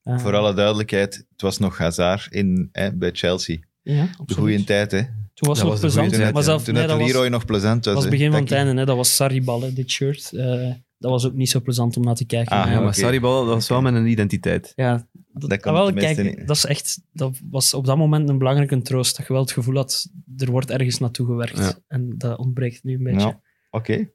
[0.03, 3.57] Eh, Voor alle duidelijkheid, het was nog Hazard in, hè, bij Chelsea.
[3.81, 5.01] Ja, De goede tijd, hè.
[5.33, 6.09] Toen was Dat het was plezant.
[6.09, 7.93] tijd, Toen, maar het- zelf, toen nee, het dat was, Leroy nog plezant was.
[7.93, 8.09] was hè.
[8.09, 8.79] begin van het einde.
[8.79, 8.85] Hè.
[8.85, 10.33] Dat was Sarri Ball, hè, dit shirt.
[10.33, 12.55] Eh, dat was ook niet zo plezant om naar te kijken.
[12.57, 12.93] Ah, ja, maar.
[12.95, 14.73] Sarribal, dat was wel met een identiteit.
[14.75, 16.47] Ja, dat, Dat kan ah, wel, tenminste kijk, niet.
[16.47, 19.17] dat is echt, dat was op dat moment een belangrijke troost.
[19.17, 20.07] Dat je wel het gevoel had,
[20.37, 21.57] er wordt ergens naartoe gewerkt.
[21.57, 21.73] Ja.
[21.87, 23.19] En dat ontbreekt nu een beetje.
[23.27, 23.41] Ja,
[23.73, 23.93] Oké.
[23.93, 24.07] Eh,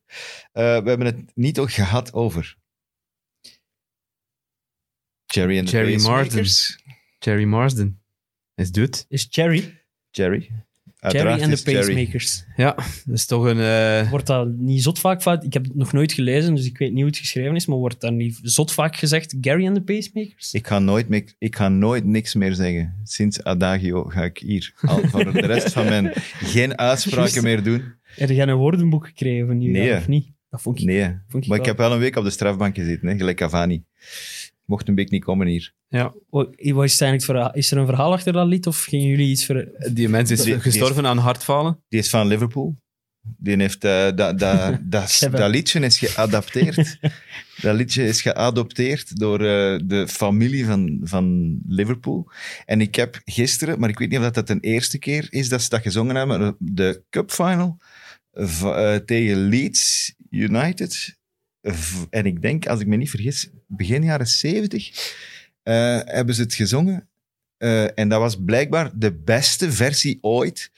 [0.53, 2.57] we hebben het niet ook gehad over
[5.27, 6.85] Jerry en de Jerry Pacemakers.
[7.19, 8.03] Jerry Marsden.
[8.55, 9.05] Is doet.
[9.09, 9.85] Is Cherry?
[10.11, 10.67] Jerry.
[11.01, 11.87] Uiteraard Jerry en de Jerry.
[11.95, 12.45] Pacemakers.
[12.57, 12.75] Ja,
[13.05, 13.61] dat is toch een...
[13.61, 15.45] eh, Wordt dat niet zot vaak fout?
[15.45, 17.77] Ik heb het nog nooit gelezen, dus ik weet niet hoe het geschreven is, maar
[17.79, 20.53] wordt dat niet zot vaak gezegd, Gary en de Pacemakers?
[20.53, 22.95] Ik ga, nooit ik ga nooit niks meer zeggen.
[23.05, 26.13] Sinds Adagio ga ik hier al voor de rest van mijn
[26.55, 27.83] geen uitspraken meer doen.
[28.03, 29.97] Heb jij een woordenboek gekregen van nieuwjaar, Nee.
[29.97, 30.37] of niet?
[30.51, 32.75] Dat vond ik, Nee, vond ik maar ik heb wel een week op de strafbank
[32.75, 33.85] gezeten, hè, gelijk Cavani.
[34.69, 35.73] Mocht een week niet komen hier.
[35.89, 39.07] ja, Wat is, het eigenlijk voor, is er een verhaal achter dat lied, of gingen
[39.07, 39.69] jullie iets voor...
[39.93, 41.83] die mens is Die- die gestorven aan hartfalen.
[41.89, 42.77] Die is van Liverpool.
[43.39, 44.79] Die heeft, eh, dat, dat,
[45.31, 46.99] dat, liedje is geadapteerd.
[47.63, 52.31] dat liedje is geadopteerd door eh, de familie van, van Liverpool.
[52.65, 55.49] En ik heb gisteren, maar ik weet niet of dat, dat de eerste keer is
[55.49, 57.79] dat ze dat gezongen hebben, de Cup Final
[58.33, 61.18] v- eh, tegen Leeds United.
[62.11, 65.15] En ik denk, als ik me niet vergis, begin jaren 70
[65.63, 67.09] eh, hebben ze het gezongen.
[67.57, 70.71] Eh, en dat was blijkbaar de beste versie ooit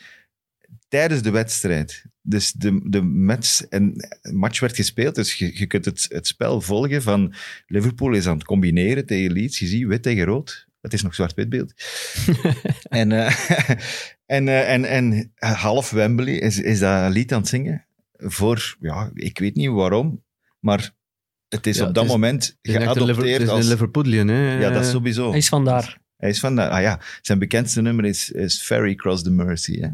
[0.89, 2.05] tijdens de wedstrijd.
[2.23, 6.61] Dus de, de match, en, match werd gespeeld, dus je, je kunt het, het spel
[6.61, 7.35] volgen van
[7.67, 9.59] Liverpool is aan het combineren tegen Leeds.
[9.59, 10.69] Je ziet wit tegen rood.
[10.81, 11.73] Het is nog zwart-wit beeld.
[12.89, 13.51] en, eh,
[14.37, 17.85] en, en, en half Wembley is, is dat lied aan het zingen.
[18.17, 20.23] Voor, ja, ik weet niet waarom,
[20.61, 20.91] maar
[21.49, 23.65] het is Ja, op dat is- moment geadopteerd is als...
[23.65, 24.59] een Liverpoolian, hè.
[24.59, 25.29] Ja, dat is sowieso.
[25.29, 25.99] Hij is vandaar.
[26.17, 29.81] Hij is van de, ah ja, zijn bekendste nummer is, is Ferry Cross the Mercy.
[29.81, 29.89] Hè?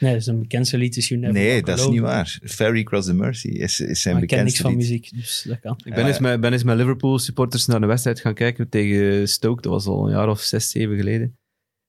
[0.00, 2.38] Nee, zijn bekendste lied is You Never Nee, dat is niet waar.
[2.44, 4.80] Ferry Cross the Mercy is, is zijn Maar ik ken niks bekendste van lied.
[4.80, 5.80] muziek, dus dat kan.
[5.84, 9.28] Ik ben, eens met, ben eens met Liverpool supporters naar een wedstrijd gaan kijken tegen
[9.28, 9.62] Stoke.
[9.62, 11.38] Dat was al een jaar of zes, zeven geleden.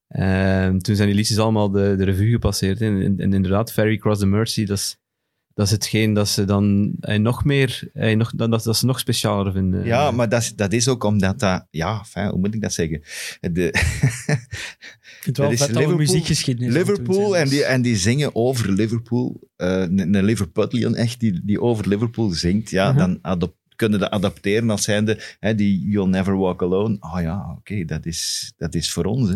[0.08, 2.82] En toen zijn die liedjes allemaal de, de revue gepasseerd.
[2.82, 4.98] en, en inderdaad, Ferry Cross the Mercy, dat is,
[5.58, 8.86] dat is hetgeen dat ze dan eh, nog meer, eh, nog, dat, dat, dat ze
[8.86, 9.86] nog specialer vinden.
[9.86, 11.68] Ja, maar dat is, dat is ook omdat dat...
[11.70, 13.02] Ja, hoe moet ik dat zeggen?
[13.42, 18.36] De, Ik vind het wel Dat is Liverpool- muziekgeschiedenis Liverpool en die, en die zingen
[18.36, 19.50] over Liverpool.
[19.56, 22.70] Eh, een een Liverpudlian echt, die, die over Liverpool zingt.
[22.70, 22.98] Ja, Mhm.
[22.98, 26.98] dan adop- kunnen dat adapteren als zijnde hè, die You'll Never Walk Alone.
[27.00, 29.30] Oh ja, oké, dat, is, dat is voor ons.
[29.30, 29.36] Hè.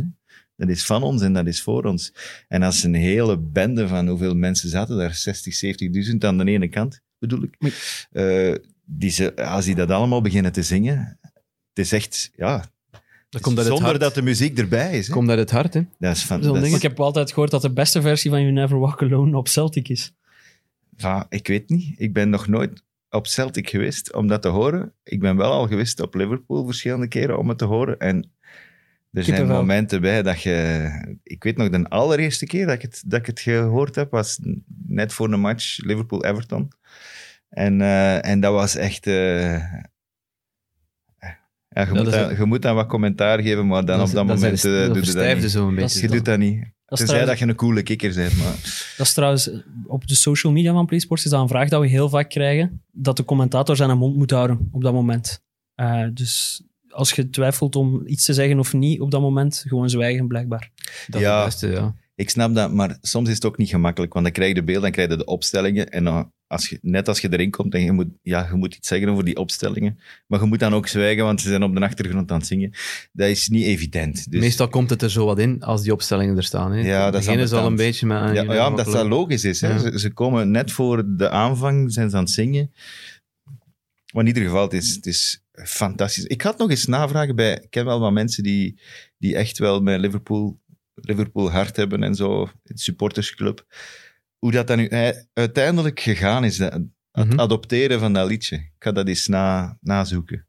[0.68, 2.14] Dat is van ons en dat is voor ons.
[2.47, 5.55] En als een hele bende van hoeveel mensen zaten daar, 60,
[6.12, 7.55] 70.000 aan de ene kant, bedoel ik.
[8.12, 8.53] Eh,
[8.86, 11.20] die ze, als die dat allemaal beginnen te zingen,
[11.74, 12.72] het is echt, ja,
[13.30, 13.99] dat komt uit het zonder hart.
[13.99, 15.07] dat de muziek erbij is.
[15.07, 15.14] Hè.
[15.14, 15.82] komt uit het hart, hè.
[15.99, 16.74] Dat is van, dat is-.
[16.74, 19.88] Ik heb altijd gehoord dat de beste versie van You Never Walk Alone op Celtic
[19.88, 20.14] is.
[20.97, 21.93] Ja, ik weet niet.
[21.97, 24.93] Ik ben nog nooit op Celtic geweest om dat te horen.
[25.03, 27.99] Ik ben wel al geweest op Liverpool verschillende keren om het te horen.
[27.99, 28.32] En
[29.12, 29.62] er zijn Kippenvel.
[29.62, 30.89] momenten bij dat je...
[31.24, 34.39] Ik weet nog, de allereerste keer dat ik het, dat ik het gehoord heb, was
[34.88, 36.72] net voor een match Liverpool-Everton.
[37.49, 39.07] En, eh, en dat was echt...
[39.07, 39.57] eh,
[41.70, 44.93] ja, je, moet je moet dan wat commentaar geven, maar dan op dat moment eh,
[44.93, 45.51] doe je dat niet.
[45.51, 46.01] zo een Dat beetje.
[46.01, 46.59] Je doet dat niet.
[46.59, 48.55] Dat is, Tenzij trouwens, dat je een coole kikker bent, maar...
[48.97, 49.49] dat is trouwens
[49.88, 52.84] op de social media van PlaySports is dat een vraag dat we heel vaak krijgen,
[52.91, 55.43] dat de commentator zijn mond moet houden op dat moment.
[55.76, 59.89] Eh, dus als je twijfelt om iets te zeggen of niet op dat moment, gewoon
[59.89, 60.71] zwijgen blijkbaar.
[61.07, 61.37] Dat Ja.
[61.45, 61.95] is het beste, ja.
[62.15, 64.63] Ik snap dat, maar soms is het ook niet gemakkelijk, want dan krijg je de
[64.63, 65.89] beelden, dan krijg je de opstellingen.
[65.89, 68.75] En dan, als je, net als je erin komt en je moet, ja, je moet
[68.75, 71.75] iets zeggen over die opstellingen, maar je moet dan ook zwijgen, want ze zijn op
[71.75, 72.71] de achtergrond aan het zingen.
[73.11, 74.31] Dat is niet evident.
[74.31, 76.71] Dus, Meestal komt het er zo wat in als die opstellingen er staan.
[76.71, 76.79] Hè.
[76.81, 78.17] Ja, dat is al een beetje met...
[78.17, 79.61] ja, een- ja, een omdat dat logisch is.
[79.61, 79.69] Hè.
[79.69, 79.77] Ja.
[79.77, 82.71] Ze, ze komen net voor de aanvang, zijn ze aan het zingen.
[84.13, 86.23] Maar in ieder geval, het is, het is fantastisch.
[86.25, 87.53] Ik het nog eens navragen bij...
[87.63, 88.81] Ik ken wel wat mensen die,
[89.17, 90.59] die echt wel met Liverpool,
[90.93, 93.65] Liverpool hart hebben en zo, het supportersclub.
[94.37, 94.89] Hoe dat dan nu
[95.33, 96.87] uiteindelijk gegaan is, dat, het
[97.27, 97.39] Mhm.
[97.39, 98.55] adopteren van dat liedje.
[98.55, 100.47] Ik ga dat eens na, nazoeken.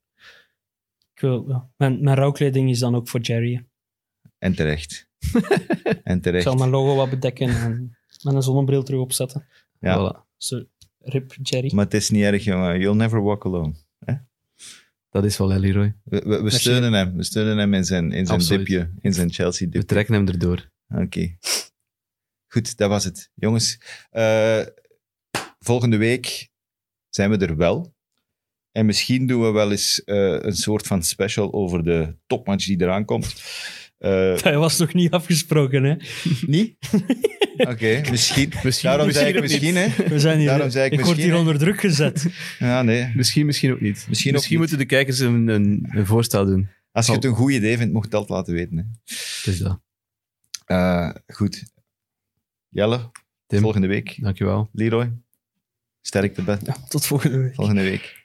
[1.14, 1.70] Ik wil, ja.
[1.76, 3.54] mijn, mijn rouwkleding is dan ook voor Jerry.
[3.54, 3.60] hè.
[4.38, 5.08] En terecht.
[6.04, 6.42] en Ik terecht.
[6.44, 9.46] zal mijn logo wat bedekken en een zonnebril terug opzetten.
[9.80, 9.96] Ja.
[10.24, 10.28] Voilà.
[10.36, 10.64] Zo,
[10.98, 11.74] rip Jerry.
[11.74, 12.80] Maar het is niet erg, jongen.
[12.80, 13.74] You'll never walk alone.
[15.12, 15.96] Dat is wel hè, Leroy.
[16.04, 17.16] We, we, we steunen hem.
[17.16, 18.66] We steunen hem in zijn, in zijn Absoluut.
[18.66, 18.90] dipje.
[19.00, 19.84] In zijn We Chelsea-dipje.
[19.88, 20.70] trekken hem erdoor.
[20.88, 21.36] Oké.
[22.52, 23.30] Goed, dat was het.
[23.34, 24.60] Jongens, eh,
[25.58, 26.48] volgende week
[27.08, 27.94] zijn we er wel.
[28.70, 32.80] En misschien doen we wel eens eh, een soort van special over de topmatch die
[32.80, 33.34] eraan komt.
[34.02, 35.94] Eh, Hij was nog niet afgesproken, hè?
[36.46, 36.76] niet?
[37.72, 38.52] Oké, misschien.
[38.64, 39.88] Misschien, Daarom zei ik misschien, hè.
[40.08, 42.26] We zijn hier, Daarom zei ik ik word misschien, hier onder druk gezet.
[42.58, 43.12] Ja, nee.
[43.14, 44.06] Misschien, misschien ook niet.
[44.08, 44.58] Misschien ook niet.
[44.58, 46.68] moeten de kijkers een, een, een voorstel doen.
[46.92, 48.76] Als je het een goed idee vindt, mocht altijd laten weten.
[48.76, 48.84] Hè.
[49.44, 49.80] Dus dat.
[50.64, 51.64] Eh, goed.
[52.68, 53.10] Jelle,
[53.46, 53.60] Tim.
[53.60, 54.16] volgende week.
[54.22, 54.68] Dankjewel.
[54.72, 55.12] Leroy,
[56.00, 56.60] sterkte bed.
[56.66, 57.54] Ja, tot volgende week.
[57.54, 58.21] Volgende week.